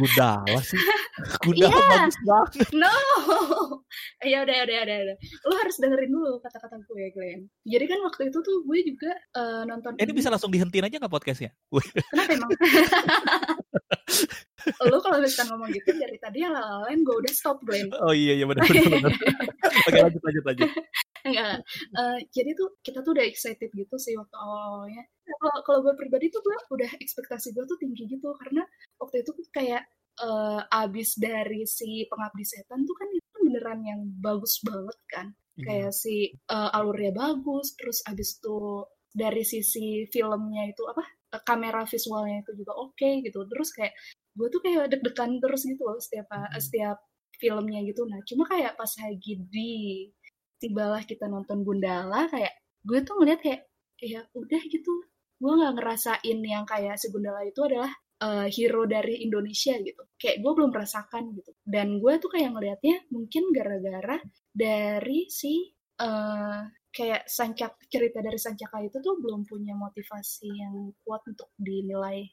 Gundala 0.00 0.60
sih. 0.64 0.78
Gundala 1.44 1.76
yeah. 1.76 1.88
bagus 1.92 2.16
banget. 2.24 2.68
No. 2.72 2.94
ya 4.24 4.48
udah, 4.48 4.54
ya 4.54 4.62
udah, 4.64 4.74
ya 4.74 4.82
udah, 4.88 4.96
udah. 5.04 5.16
Lo 5.44 5.54
harus 5.60 5.76
dengerin 5.76 6.10
dulu 6.10 6.32
kata-kata 6.40 6.76
gue, 6.80 7.04
Glenn. 7.12 7.40
Jadi 7.68 7.84
kan 7.84 7.98
waktu 8.08 8.22
itu 8.32 8.38
tuh 8.40 8.56
gue 8.64 8.78
juga 8.86 9.12
uh, 9.36 9.62
nonton. 9.68 10.00
Eh, 10.00 10.08
ini 10.08 10.14
bisa 10.16 10.32
langsung 10.32 10.48
dihentiin 10.48 10.88
aja 10.88 10.96
nggak 10.96 11.12
podcastnya? 11.12 11.52
Kenapa 11.68 12.32
emang? 12.32 12.50
lu 14.90 14.98
kalau 14.98 15.18
misalkan 15.22 15.54
ngomong 15.54 15.70
gitu 15.70 15.90
dari 15.94 16.18
tadi 16.18 16.42
yang 16.42 16.54
lain 16.54 17.06
gue 17.06 17.16
udah 17.22 17.32
stop 17.32 17.62
Glenn. 17.62 17.90
Oh 18.02 18.10
iya 18.10 18.34
iya 18.34 18.46
benar 18.46 18.66
benar. 18.66 19.12
Oke 19.86 19.98
lanjut 20.02 20.22
lanjut 20.22 20.44
lanjut. 20.44 20.70
Enggak. 21.22 21.56
Uh, 21.94 22.18
jadi 22.34 22.50
tuh 22.58 22.68
kita 22.82 22.98
tuh 23.06 23.12
udah 23.14 23.26
excited 23.26 23.70
gitu 23.70 23.96
sih 23.96 24.14
waktu 24.18 24.34
awal-awalnya. 24.34 25.02
Kalau 25.28 25.56
kalau 25.62 25.78
gue 25.86 25.94
pribadi 25.94 26.26
tuh 26.32 26.42
gue 26.42 26.56
udah 26.74 26.90
ekspektasi 26.98 27.54
gue 27.54 27.64
tuh 27.68 27.78
tinggi 27.78 28.10
gitu 28.10 28.34
karena 28.38 28.66
waktu 28.98 29.22
itu 29.22 29.30
kayak 29.54 29.86
uh, 30.22 30.62
abis 30.86 31.18
dari 31.18 31.62
si 31.68 32.06
pengabdi 32.10 32.44
setan 32.46 32.82
tuh 32.82 32.96
kan 32.98 33.08
itu 33.14 33.36
beneran 33.38 33.80
yang 33.86 34.00
bagus 34.18 34.58
banget 34.66 34.98
kan. 35.10 35.26
Hmm. 35.58 35.64
Kayak 35.66 35.92
si 35.94 36.34
uh, 36.50 36.70
alurnya 36.74 37.14
bagus, 37.14 37.74
terus 37.74 38.02
abis 38.06 38.38
itu 38.38 38.86
dari 39.08 39.42
sisi 39.42 40.06
filmnya 40.06 40.68
itu 40.68 40.84
apa 40.86 41.02
kamera 41.44 41.84
visualnya 41.84 42.40
itu 42.44 42.52
juga 42.64 42.72
oke 42.76 42.96
okay, 42.96 43.20
gitu. 43.24 43.44
Terus 43.44 43.68
kayak 43.74 43.92
gue 44.38 44.48
tuh 44.48 44.60
kayak 44.62 44.88
deg-degan 44.92 45.42
terus 45.42 45.62
gitu 45.66 45.82
loh 45.82 45.98
setiap 45.98 46.26
hmm. 46.30 46.56
setiap 46.60 46.98
filmnya 47.38 47.80
gitu. 47.86 48.06
Nah 48.08 48.20
cuma 48.26 48.44
kayak 48.48 48.74
pas 48.74 48.90
lagi 48.98 49.32
di 49.48 49.72
tibalah 50.58 51.02
kita 51.06 51.30
nonton 51.30 51.62
Gundala 51.62 52.26
kayak 52.26 52.52
gue 52.82 52.98
tuh 53.06 53.14
ngeliat 53.20 53.40
kayak 53.42 53.60
ya 54.02 54.22
udah 54.34 54.62
gitu. 54.66 54.92
Gue 55.38 55.52
nggak 55.54 55.74
ngerasain 55.78 56.38
yang 56.42 56.64
kayak 56.66 56.98
si 56.98 57.10
Gundala 57.14 57.46
itu 57.46 57.60
adalah 57.62 57.92
uh, 58.22 58.46
hero 58.50 58.84
dari 58.86 59.22
Indonesia 59.22 59.74
gitu. 59.78 60.02
Kayak 60.18 60.42
gue 60.42 60.52
belum 60.54 60.70
merasakan 60.74 61.34
gitu. 61.34 61.52
Dan 61.62 62.02
gue 62.02 62.12
tuh 62.18 62.30
kayak 62.30 62.50
ngelihatnya 62.54 62.96
mungkin 63.14 63.54
gara-gara 63.54 64.18
dari 64.50 65.30
si 65.30 65.70
uh, 66.02 66.62
kayak 66.92 67.28
sancak 67.28 67.76
cerita 67.92 68.24
dari 68.24 68.40
Sancaka 68.40 68.80
itu 68.82 68.98
tuh 68.98 69.20
belum 69.20 69.44
punya 69.44 69.76
motivasi 69.76 70.48
yang 70.48 70.92
kuat 71.04 71.22
untuk 71.28 71.52
dinilai. 71.60 72.26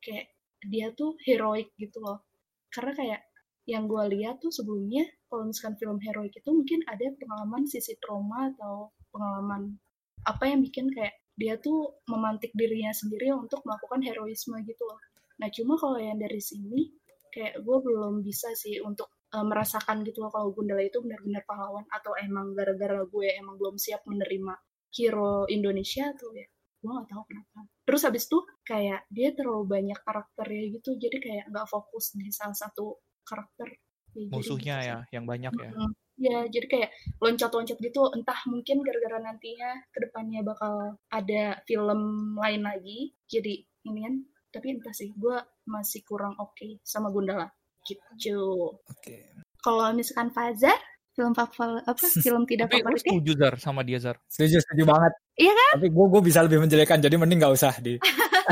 Kayak 0.00 0.32
dia 0.66 0.94
tuh 0.94 1.18
heroik 1.26 1.74
gitu 1.76 2.00
loh. 2.00 2.24
Karena 2.70 2.92
kayak 2.94 3.20
yang 3.66 3.90
gue 3.90 4.04
lihat 4.14 4.38
tuh 4.38 4.54
sebelumnya 4.54 5.02
kalau 5.26 5.50
misalkan 5.50 5.74
film 5.74 5.98
heroik 5.98 6.30
itu 6.38 6.50
mungkin 6.54 6.86
ada 6.86 7.02
pengalaman 7.18 7.66
sisi 7.66 7.98
trauma 7.98 8.54
atau 8.54 8.94
pengalaman 9.10 9.74
apa 10.22 10.44
yang 10.46 10.62
bikin 10.62 10.86
kayak 10.94 11.18
dia 11.34 11.58
tuh 11.58 11.98
memantik 12.06 12.54
dirinya 12.54 12.94
sendiri 12.94 13.34
untuk 13.34 13.60
melakukan 13.66 14.00
heroisme 14.06 14.54
gitu 14.62 14.82
loh. 14.86 15.02
Nah 15.42 15.50
cuma 15.50 15.74
kalau 15.76 15.98
yang 15.98 16.16
dari 16.16 16.38
sini 16.38 16.94
kayak 17.34 17.60
gue 17.60 17.78
belum 17.82 18.24
bisa 18.24 18.54
sih 18.56 18.80
untuk 18.80 19.12
uh, 19.36 19.44
merasakan 19.44 20.00
gitu 20.08 20.24
loh 20.24 20.32
kalau 20.32 20.48
Gundala 20.56 20.80
itu 20.80 21.04
benar-benar 21.04 21.44
pahlawan 21.44 21.84
atau 21.92 22.16
emang 22.16 22.56
gara-gara 22.56 23.04
gue 23.04 23.28
emang 23.36 23.60
belum 23.60 23.76
siap 23.76 24.08
menerima 24.08 24.56
hero 24.96 25.44
Indonesia 25.52 26.08
tuh 26.16 26.32
ya 26.32 26.48
gue 26.80 26.92
nggak 26.92 27.08
tahu 27.10 27.22
kenapa. 27.26 27.58
Terus 27.82 28.02
habis 28.06 28.24
itu 28.30 28.38
kayak 28.62 29.10
dia 29.10 29.34
terlalu 29.34 29.64
banyak 29.66 29.98
karakternya 30.06 30.64
gitu 30.78 30.94
jadi 30.94 31.16
kayak 31.18 31.44
nggak 31.50 31.66
fokus 31.66 32.14
di 32.14 32.30
salah 32.30 32.54
satu 32.54 33.02
karakter. 33.26 33.74
Ya, 34.16 34.32
musuhnya 34.32 34.76
gitu 34.80 34.88
ya 34.88 34.96
yang 35.12 35.24
banyak 35.26 35.52
ya? 35.52 35.70
Mm 35.72 35.76
-hmm. 35.76 35.92
ya 36.16 36.38
jadi 36.48 36.66
kayak 36.72 36.90
loncat-loncat 37.20 37.76
gitu 37.76 38.02
entah 38.16 38.40
mungkin 38.48 38.80
gara-gara 38.80 39.20
nantinya 39.20 39.84
ke 39.92 39.98
depannya 40.08 40.40
bakal 40.40 40.96
ada 41.12 41.60
film 41.68 42.32
lain 42.38 42.62
lagi 42.64 43.12
jadi 43.26 43.66
ini 43.88 44.00
kan. 44.06 44.14
Tapi 44.54 44.66
entah 44.78 44.94
sih 44.94 45.12
gue 45.12 45.36
masih 45.68 46.06
kurang 46.06 46.38
oke 46.38 46.54
okay 46.54 46.78
sama 46.86 47.10
Gundala 47.10 47.50
gitu. 47.86 48.74
Oke. 48.74 48.82
Okay. 49.00 49.22
kalau 49.62 49.90
misalkan 49.94 50.30
Fajar 50.30 50.78
film 51.16 51.32
favorit 51.32 51.82
apa 51.88 51.96
film 52.26 52.42
tidak 52.44 52.68
Tapi 52.68 52.84
favorit 52.84 53.00
setuju 53.00 53.32
Zar 53.40 53.54
sama 53.56 53.80
dia 53.86 53.98
Zar? 54.02 54.16
Setuju 54.28 54.60
setuju 54.60 54.82
banget. 54.84 55.12
Iya 55.40 55.52
kan? 55.56 55.72
Tapi 55.80 55.88
gue 55.88 56.06
gue 56.12 56.22
bisa 56.22 56.38
lebih 56.44 56.58
menjelekan 56.60 56.98
jadi 57.00 57.16
mending 57.16 57.40
gak 57.40 57.54
usah 57.56 57.72
di. 57.80 57.96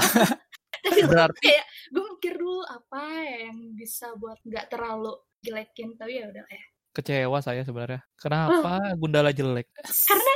Tapi 0.84 1.00
berarti 1.08 1.40
kayak 1.40 1.64
gue 1.92 2.04
mikir 2.16 2.34
dulu 2.36 2.60
apa 2.64 3.02
yang 3.24 3.56
bisa 3.72 4.12
buat 4.20 4.36
nggak 4.44 4.68
terlalu 4.68 5.16
jelekin 5.40 5.96
tapi 5.96 6.20
ya 6.20 6.28
udah 6.28 6.44
kayak 6.44 6.66
kecewa 6.94 7.38
saya 7.42 7.66
sebenarnya. 7.66 8.00
Kenapa 8.14 8.78
oh. 8.78 8.96
Gundala 9.00 9.34
jelek? 9.34 9.66
Karena 9.82 10.34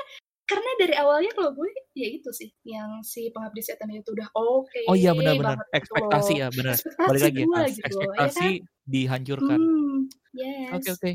karena 0.49 0.71
dari 0.81 0.95
awalnya 0.97 1.29
kalau 1.37 1.53
gue 1.53 1.69
ya 1.93 2.09
itu 2.09 2.33
sih 2.33 2.49
yang 2.65 3.05
si 3.05 3.29
pengabdi 3.29 3.61
setan 3.61 3.93
itu 3.93 4.17
udah 4.17 4.29
oke 4.33 4.65
okay 4.65 4.89
oh 4.89 4.97
iya 4.97 5.13
benar-benar 5.13 5.61
ekspektasi 5.77 6.33
ya 6.41 6.49
benar. 6.49 6.77
Balik 6.97 7.23
lagi 7.29 7.43
ya 7.45 7.61
gitu, 7.69 7.85
ekspektasi 7.85 8.49
ya 8.49 8.65
kan? 8.65 8.89
dihancurkan. 8.89 9.59
Hmm, 9.61 9.99
yes 10.33 10.73
oke 10.73 10.81
okay, 10.81 10.93
oke. 10.93 11.01
okay. 11.05 11.15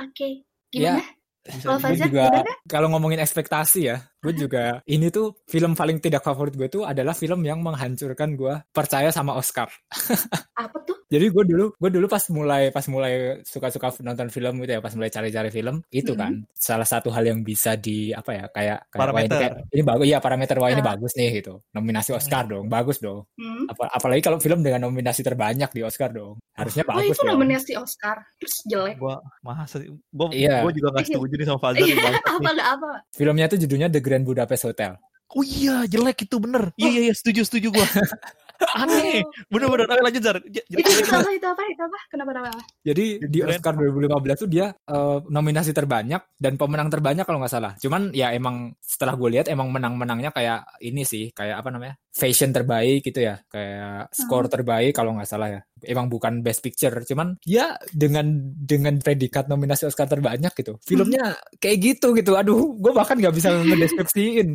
Oke, 0.00 0.28
gimana? 0.72 1.04
Ya, 1.04 1.60
kalau 1.60 1.92
juga 1.92 2.26
kalau 2.64 2.88
ngomongin 2.92 3.20
ekspektasi 3.20 3.92
ya, 3.92 4.00
gue 4.20 4.32
juga 4.36 4.84
ini 4.84 5.08
tuh 5.08 5.32
film 5.48 5.72
paling 5.72 5.96
tidak 5.98 6.20
favorit 6.20 6.52
gue 6.52 6.68
tuh 6.68 6.84
adalah 6.84 7.16
film 7.16 7.40
yang 7.40 7.64
menghancurkan 7.64 8.36
gue 8.36 8.54
percaya 8.68 9.08
sama 9.08 9.36
Oscar. 9.36 9.72
Apa 10.60 10.78
tuh? 10.84 11.00
Jadi 11.10 11.26
gue 11.26 11.42
dulu 11.42 11.64
gue 11.74 11.90
dulu 11.90 12.06
pas 12.06 12.22
mulai 12.30 12.70
pas 12.70 12.86
mulai 12.86 13.42
suka-suka 13.42 13.90
nonton 14.06 14.30
film 14.30 14.62
gitu 14.62 14.78
ya, 14.78 14.80
pas 14.84 14.94
mulai 14.94 15.10
cari-cari 15.10 15.50
film 15.50 15.82
itu 15.90 16.14
kan 16.14 16.38
mm 16.38 16.46
-hmm. 16.46 16.54
salah 16.54 16.86
satu 16.86 17.10
hal 17.10 17.26
yang 17.26 17.42
bisa 17.42 17.74
di 17.74 18.14
apa 18.14 18.30
ya 18.30 18.44
kayak 18.46 18.78
kayak 18.94 19.00
parameter. 19.02 19.26
ini, 19.26 19.42
kayak, 19.42 19.52
ini 19.74 19.82
bagus 19.82 20.06
ya 20.06 20.18
parameter 20.22 20.56
wah 20.62 20.70
ini 20.70 20.82
uh. 20.84 20.86
bagus 20.86 21.12
nih 21.18 21.28
gitu. 21.42 21.58
Nominasi 21.74 22.10
Oscar 22.14 22.46
hmm. 22.46 22.52
dong, 22.54 22.66
bagus 22.70 23.02
dong. 23.02 23.26
Hmm. 23.34 23.66
Ap 23.66 23.90
apalagi 23.90 24.22
kalau 24.22 24.38
film 24.38 24.62
dengan 24.62 24.86
nominasi 24.86 25.26
terbanyak 25.26 25.70
di 25.74 25.82
Oscar 25.82 26.14
dong. 26.14 26.38
Harusnya 26.54 26.86
oh, 26.86 26.94
bagus 26.94 27.16
itu 27.18 27.22
dong. 27.26 27.30
nominasi 27.34 27.72
Oscar 27.74 28.16
terus 28.38 28.54
jelek. 28.70 28.94
Gua 29.00 29.18
masa 29.42 29.82
gua, 30.14 30.30
iya. 30.30 30.62
gua 30.62 30.70
juga 30.70 30.94
gak 30.94 31.10
setuju 31.10 31.34
nih 31.34 31.46
sama 31.48 31.58
Fazal 31.58 31.86
apa 32.38 32.50
gak 32.54 32.70
apa? 32.78 32.90
Filmnya 33.18 33.50
itu 33.50 33.56
judulnya 33.66 33.88
The 33.90 34.00
Grand 34.10 34.26
Budapest 34.26 34.66
Hotel. 34.66 34.98
Oh 35.30 35.46
iya, 35.46 35.86
jelek 35.86 36.26
itu 36.26 36.42
bener. 36.42 36.74
Iya, 36.74 36.90
iya, 36.90 37.00
iya, 37.06 37.14
setuju, 37.14 37.46
setuju 37.46 37.70
gua. 37.70 37.86
Aneh, 38.76 39.24
bener-bener. 39.48 39.88
Ayo 39.88 40.02
lanjut, 40.04 40.22
Zar. 40.26 40.36
Itu, 40.42 40.60
itu 40.68 41.10
apa, 41.14 41.30
itu 41.32 41.46
apa, 41.46 41.62
itu 41.64 41.82
apa? 41.86 41.98
Kenapa, 42.12 42.30
kenapa? 42.34 42.60
Jadi 42.84 43.04
di 43.24 43.38
Oscar 43.40 43.72
2015 43.78 44.42
tuh 44.42 44.48
dia 44.50 44.74
uh, 44.90 45.22
nominasi 45.30 45.72
terbanyak 45.72 46.20
dan 46.36 46.60
pemenang 46.60 46.92
terbanyak 46.92 47.24
kalau 47.24 47.40
nggak 47.40 47.54
salah. 47.54 47.72
Cuman 47.80 48.12
ya 48.12 48.34
emang 48.36 48.74
setelah 48.82 49.16
gue 49.16 49.38
lihat 49.38 49.46
emang 49.48 49.72
menang-menangnya 49.72 50.34
kayak 50.34 50.66
ini 50.82 51.06
sih, 51.06 51.32
kayak 51.32 51.62
apa 51.62 51.68
namanya? 51.72 51.94
Fashion 52.10 52.50
terbaik 52.52 53.06
gitu 53.06 53.22
ya, 53.22 53.40
kayak 53.48 54.12
skor 54.12 54.50
hmm. 54.50 54.52
terbaik 54.52 54.92
kalau 54.92 55.14
nggak 55.16 55.30
salah 55.30 55.48
ya 55.48 55.60
emang 55.86 56.12
bukan 56.12 56.44
best 56.44 56.60
picture 56.64 56.92
cuman 57.04 57.36
ya 57.44 57.76
dengan 57.90 58.54
dengan 58.54 58.98
predikat 59.00 59.46
nominasi 59.48 59.88
Oscar 59.88 60.06
terbanyak 60.06 60.52
gitu. 60.56 60.76
Filmnya 60.84 61.36
hmm. 61.36 61.58
kayak 61.62 61.78
gitu 61.80 62.12
gitu. 62.16 62.36
Aduh 62.36 62.76
gue 62.76 62.92
bahkan 62.92 63.16
nggak 63.16 63.34
bisa 63.34 63.52
ngedeskripsiin 63.52 64.48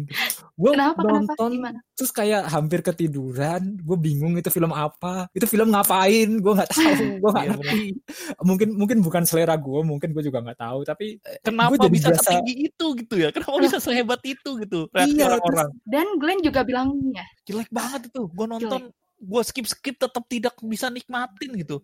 gue 0.55 0.71
nonton 0.71 1.51
kenapa? 1.59 1.69
terus 1.95 2.11
kayak 2.15 2.47
hampir 2.47 2.79
ketiduran. 2.79 3.75
Gue 3.83 3.97
bingung 3.99 4.39
itu 4.39 4.47
film 4.47 4.71
apa. 4.71 5.27
Itu 5.35 5.45
film 5.49 5.71
ngapain? 5.71 6.39
Gue 6.39 6.53
nggak 6.55 6.71
tahu. 6.71 7.03
Gue 7.21 7.29
nggak 7.31 7.45
iya, 7.45 7.55
ngerti 7.55 7.83
mungkin 8.45 8.69
mungkin 8.77 8.97
bukan 9.01 9.23
selera 9.25 9.55
gue 9.57 9.81
mungkin 9.81 10.13
gue 10.13 10.23
juga 10.23 10.39
nggak 10.43 10.59
tahu. 10.59 10.79
Tapi 10.87 11.05
eh, 11.19 11.39
kenapa 11.41 11.75
jadi 11.75 11.89
bisa 11.91 12.09
biasa... 12.11 12.21
setinggi 12.21 12.53
itu 12.71 12.85
gitu 13.03 13.15
ya? 13.19 13.29
Kenapa 13.33 13.57
bisa 13.61 13.77
sehebat 13.81 14.21
itu 14.23 14.49
gitu? 14.61 14.79
Reaksi 14.91 15.17
iya, 15.17 15.25
orang-orang. 15.31 15.69
Dan 15.83 16.07
Glenn 16.21 16.41
juga 16.43 16.61
bilangnya 16.63 17.25
jelek 17.47 17.69
banget 17.71 18.07
itu. 18.09 18.21
Gue 18.31 18.45
nonton 18.47 18.81
jelek 18.91 19.04
gue 19.19 19.41
skip 19.47 19.65
skip 19.67 19.95
tetap 19.97 20.23
tidak 20.27 20.55
bisa 20.63 20.91
nikmatin 20.91 21.51
gitu 21.55 21.81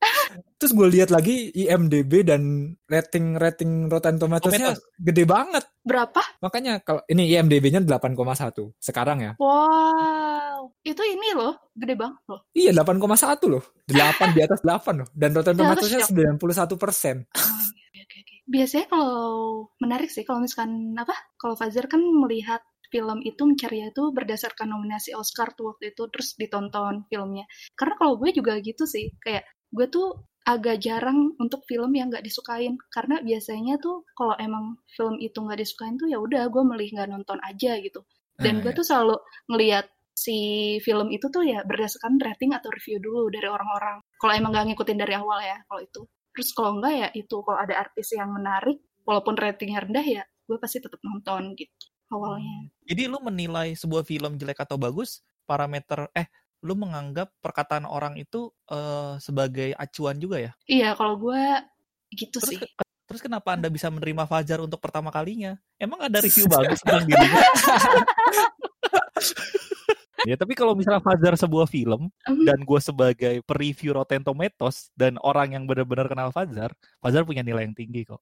Terus 0.60 0.72
gue 0.76 0.88
lihat 0.92 1.10
lagi 1.12 1.50
IMDb 1.52 2.24
dan 2.24 2.72
rating 2.86 3.36
rating 3.36 3.88
Rotten 3.90 4.16
Tomatoes-nya 4.20 4.76
gede 4.96 5.24
banget. 5.26 5.64
Berapa? 5.82 6.20
Makanya 6.40 6.80
kalau 6.84 7.04
ini 7.08 7.28
IMDb-nya 7.32 7.82
8,1 7.82 8.14
sekarang 8.80 9.18
ya. 9.24 9.32
Wow. 9.40 10.72
Itu 10.84 11.02
ini 11.04 11.34
loh, 11.34 11.56
gede 11.74 11.96
banget 11.96 12.22
loh. 12.28 12.40
Iya, 12.52 12.70
8,1 12.76 13.52
loh. 13.52 13.62
8 13.88 14.36
di 14.36 14.40
atas 14.44 14.60
8 14.62 15.00
loh. 15.04 15.08
Dan 15.12 15.30
Rotten 15.36 15.56
Tomatoes-nya 15.58 16.06
91 16.06 16.76
persen. 16.76 17.24
Oh, 17.36 17.60
Biasanya 18.50 18.86
kalau 18.90 19.70
menarik 19.78 20.10
sih 20.10 20.26
kalau 20.26 20.42
misalkan 20.42 20.98
apa? 20.98 21.14
Kalau 21.38 21.54
Fajar 21.54 21.86
kan 21.86 22.02
melihat 22.02 22.58
film 22.90 23.22
itu 23.22 23.42
mencari 23.46 23.88
itu 23.88 24.02
berdasarkan 24.10 24.74
nominasi 24.74 25.14
Oscar 25.14 25.54
tuh 25.54 25.74
waktu 25.74 25.94
itu 25.94 26.02
terus 26.10 26.34
ditonton 26.36 27.06
filmnya. 27.06 27.46
Karena 27.78 27.94
kalau 27.96 28.18
gue 28.18 28.30
juga 28.34 28.58
gitu 28.60 28.84
sih 28.84 29.14
kayak 29.22 29.46
gue 29.70 29.86
tuh 29.88 30.26
agak 30.44 30.82
jarang 30.82 31.38
untuk 31.38 31.62
film 31.70 31.94
yang 31.94 32.10
nggak 32.10 32.26
disukain. 32.26 32.76
Karena 32.90 33.22
biasanya 33.22 33.78
tuh 33.78 34.04
kalau 34.12 34.34
emang 34.36 34.76
film 34.90 35.16
itu 35.22 35.38
nggak 35.38 35.58
disukain 35.62 35.94
tuh 35.96 36.10
ya 36.10 36.18
udah 36.18 36.50
gue 36.50 36.62
milih 36.66 36.88
nggak 36.98 37.08
nonton 37.08 37.38
aja 37.46 37.78
gitu. 37.80 38.02
Dan 38.40 38.64
gue 38.64 38.72
tuh 38.72 38.84
selalu 38.84 39.20
ngelihat 39.52 39.86
si 40.16 40.76
film 40.84 41.08
itu 41.12 41.28
tuh 41.32 41.44
ya 41.44 41.64
berdasarkan 41.64 42.20
rating 42.20 42.52
atau 42.52 42.68
review 42.72 43.00
dulu 43.00 43.30
dari 43.32 43.48
orang-orang. 43.48 44.02
Kalau 44.18 44.32
emang 44.36 44.50
nggak 44.52 44.66
ngikutin 44.72 44.98
dari 44.98 45.14
awal 45.16 45.38
ya 45.40 45.56
kalau 45.70 45.80
itu. 45.80 46.02
Terus 46.30 46.48
kalau 46.56 46.70
enggak 46.80 46.94
ya 46.94 47.08
itu 47.14 47.36
kalau 47.42 47.58
ada 47.58 47.74
artis 47.84 48.08
yang 48.16 48.30
menarik 48.32 48.78
walaupun 49.04 49.34
ratingnya 49.34 49.82
rendah 49.82 50.06
ya 50.06 50.22
gue 50.50 50.58
pasti 50.58 50.82
tetap 50.82 50.98
nonton 51.06 51.54
gitu 51.54 51.86
awalnya. 52.10 52.68
Jadi 52.84 53.02
lu 53.06 53.18
menilai 53.22 53.74
sebuah 53.78 54.02
film 54.02 54.36
jelek 54.36 54.60
atau 54.62 54.76
bagus 54.76 55.22
parameter 55.46 56.10
eh 56.14 56.28
lu 56.60 56.76
menganggap 56.76 57.32
perkataan 57.40 57.88
orang 57.88 58.20
itu 58.20 58.52
uh, 58.68 59.16
sebagai 59.16 59.72
acuan 59.80 60.20
juga 60.20 60.36
ya? 60.38 60.52
Iya, 60.68 60.92
kalau 60.92 61.16
gue 61.16 61.40
gitu 62.12 62.36
terus, 62.36 62.50
sih. 62.52 62.58
Ke, 62.60 62.66
terus 63.08 63.24
kenapa 63.24 63.56
Anda 63.56 63.72
bisa 63.72 63.88
menerima 63.88 64.28
Fajar 64.28 64.60
untuk 64.60 64.76
pertama 64.76 65.08
kalinya? 65.08 65.56
Emang 65.80 66.04
ada 66.04 66.20
review 66.20 66.44
bagus 66.52 66.84
tentang 66.84 67.08
dirinya? 67.08 67.40
ya 70.28 70.36
tapi 70.36 70.52
kalau 70.52 70.76
misalnya 70.76 71.00
Fajar 71.00 71.32
sebuah 71.32 71.64
film 71.64 72.12
mm. 72.28 72.44
dan 72.44 72.60
gue 72.60 72.80
sebagai 72.84 73.34
pereview 73.48 73.96
Rotten 73.96 74.20
Tomatoes 74.20 74.92
dan 74.92 75.16
orang 75.24 75.56
yang 75.56 75.64
benar-benar 75.64 76.12
kenal 76.12 76.28
Fajar, 76.28 76.76
Fajar 77.00 77.24
punya 77.24 77.40
nilai 77.40 77.64
yang 77.64 77.72
tinggi 77.72 78.04
kok. 78.04 78.20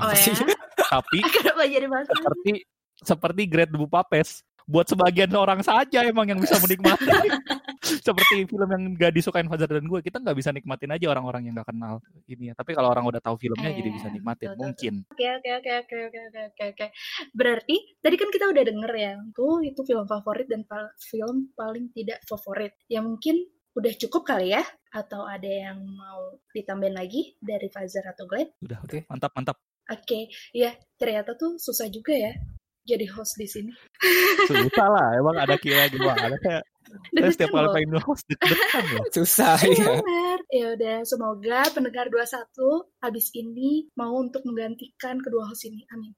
Oh 0.00 0.08
ya. 0.08 0.32
tapi 0.96 1.22
seperti 1.22 2.66
seperti 3.04 3.48
Great 3.48 3.72
Budapest 3.72 4.44
buat 4.70 4.86
sebagian 4.86 5.34
orang 5.34 5.66
saja 5.66 6.06
emang 6.06 6.30
yang 6.30 6.38
bisa 6.38 6.54
menikmati. 6.62 7.10
Seperti 8.06 8.46
film 8.46 8.68
yang 8.70 8.82
gak 8.94 9.12
disukain 9.18 9.48
Fajar 9.50 9.66
dan 9.66 9.82
gue 9.88 9.98
kita 10.04 10.22
nggak 10.22 10.36
bisa 10.36 10.54
nikmatin 10.54 10.94
aja 10.94 11.10
orang-orang 11.10 11.48
yang 11.48 11.58
gak 11.58 11.74
kenal 11.74 11.98
ini 12.30 12.52
ya. 12.52 12.54
Tapi 12.54 12.76
kalau 12.76 12.92
orang 12.92 13.08
udah 13.08 13.18
tahu 13.18 13.40
filmnya 13.40 13.72
eh, 13.72 13.76
jadi 13.82 13.88
bisa 13.90 14.06
nikmatin 14.12 14.54
betul, 14.54 14.60
mungkin. 14.62 14.94
Oke 15.10 15.26
oke 15.26 15.50
oke 15.58 15.70
oke 15.88 15.96
oke 16.06 16.20
oke 16.54 16.64
oke 16.76 16.86
berarti 17.34 17.76
tadi 17.98 18.16
kan 18.20 18.28
kita 18.30 18.46
udah 18.52 18.62
denger 18.62 18.92
ya 18.94 19.12
tuh 19.34 19.64
itu 19.64 19.80
film 19.82 20.06
favorit 20.06 20.46
dan 20.46 20.62
film 21.02 21.50
paling 21.56 21.90
tidak 21.96 22.22
favorit. 22.28 22.76
Ya 22.86 23.02
mungkin 23.02 23.42
udah 23.74 23.92
cukup 23.96 24.22
kali 24.22 24.54
ya? 24.54 24.62
Atau 24.94 25.24
ada 25.26 25.48
yang 25.48 25.80
mau 25.82 26.36
ditambahin 26.52 26.94
lagi 26.94 27.34
dari 27.42 27.66
Fajar 27.72 28.12
atau 28.12 28.28
Glenn? 28.28 28.54
Udah 28.62 28.78
oke 28.84 28.92
okay. 28.92 29.00
mantap 29.08 29.32
mantap. 29.34 29.56
Oke, 29.90 30.06
okay. 30.06 30.22
ya 30.54 30.70
ternyata 30.94 31.34
tuh 31.34 31.58
susah 31.58 31.90
juga 31.90 32.14
ya 32.14 32.30
jadi 32.84 33.06
host 33.12 33.36
di 33.36 33.46
sini. 33.46 33.72
Susah 34.48 34.88
lah, 34.88 35.08
emang 35.16 35.36
ada 35.36 35.56
kira 35.60 35.88
gimana 35.88 36.36
kayak 36.40 36.64
saya 37.14 37.30
setiap 37.30 37.50
kali 37.54 37.68
pengen 37.70 38.02
host 38.02 38.24
deg-degan 38.26 38.84
ya. 38.90 39.00
Susah 39.14 39.56
ya. 39.62 39.94
Ya 40.50 40.66
udah, 40.74 40.98
semoga 41.06 41.62
pendengar 41.70 42.10
21 42.10 42.50
habis 42.98 43.30
ini 43.38 43.86
mau 43.94 44.18
untuk 44.18 44.42
menggantikan 44.42 45.22
kedua 45.22 45.46
host 45.46 45.70
ini. 45.70 45.86
Amin. 45.94 46.12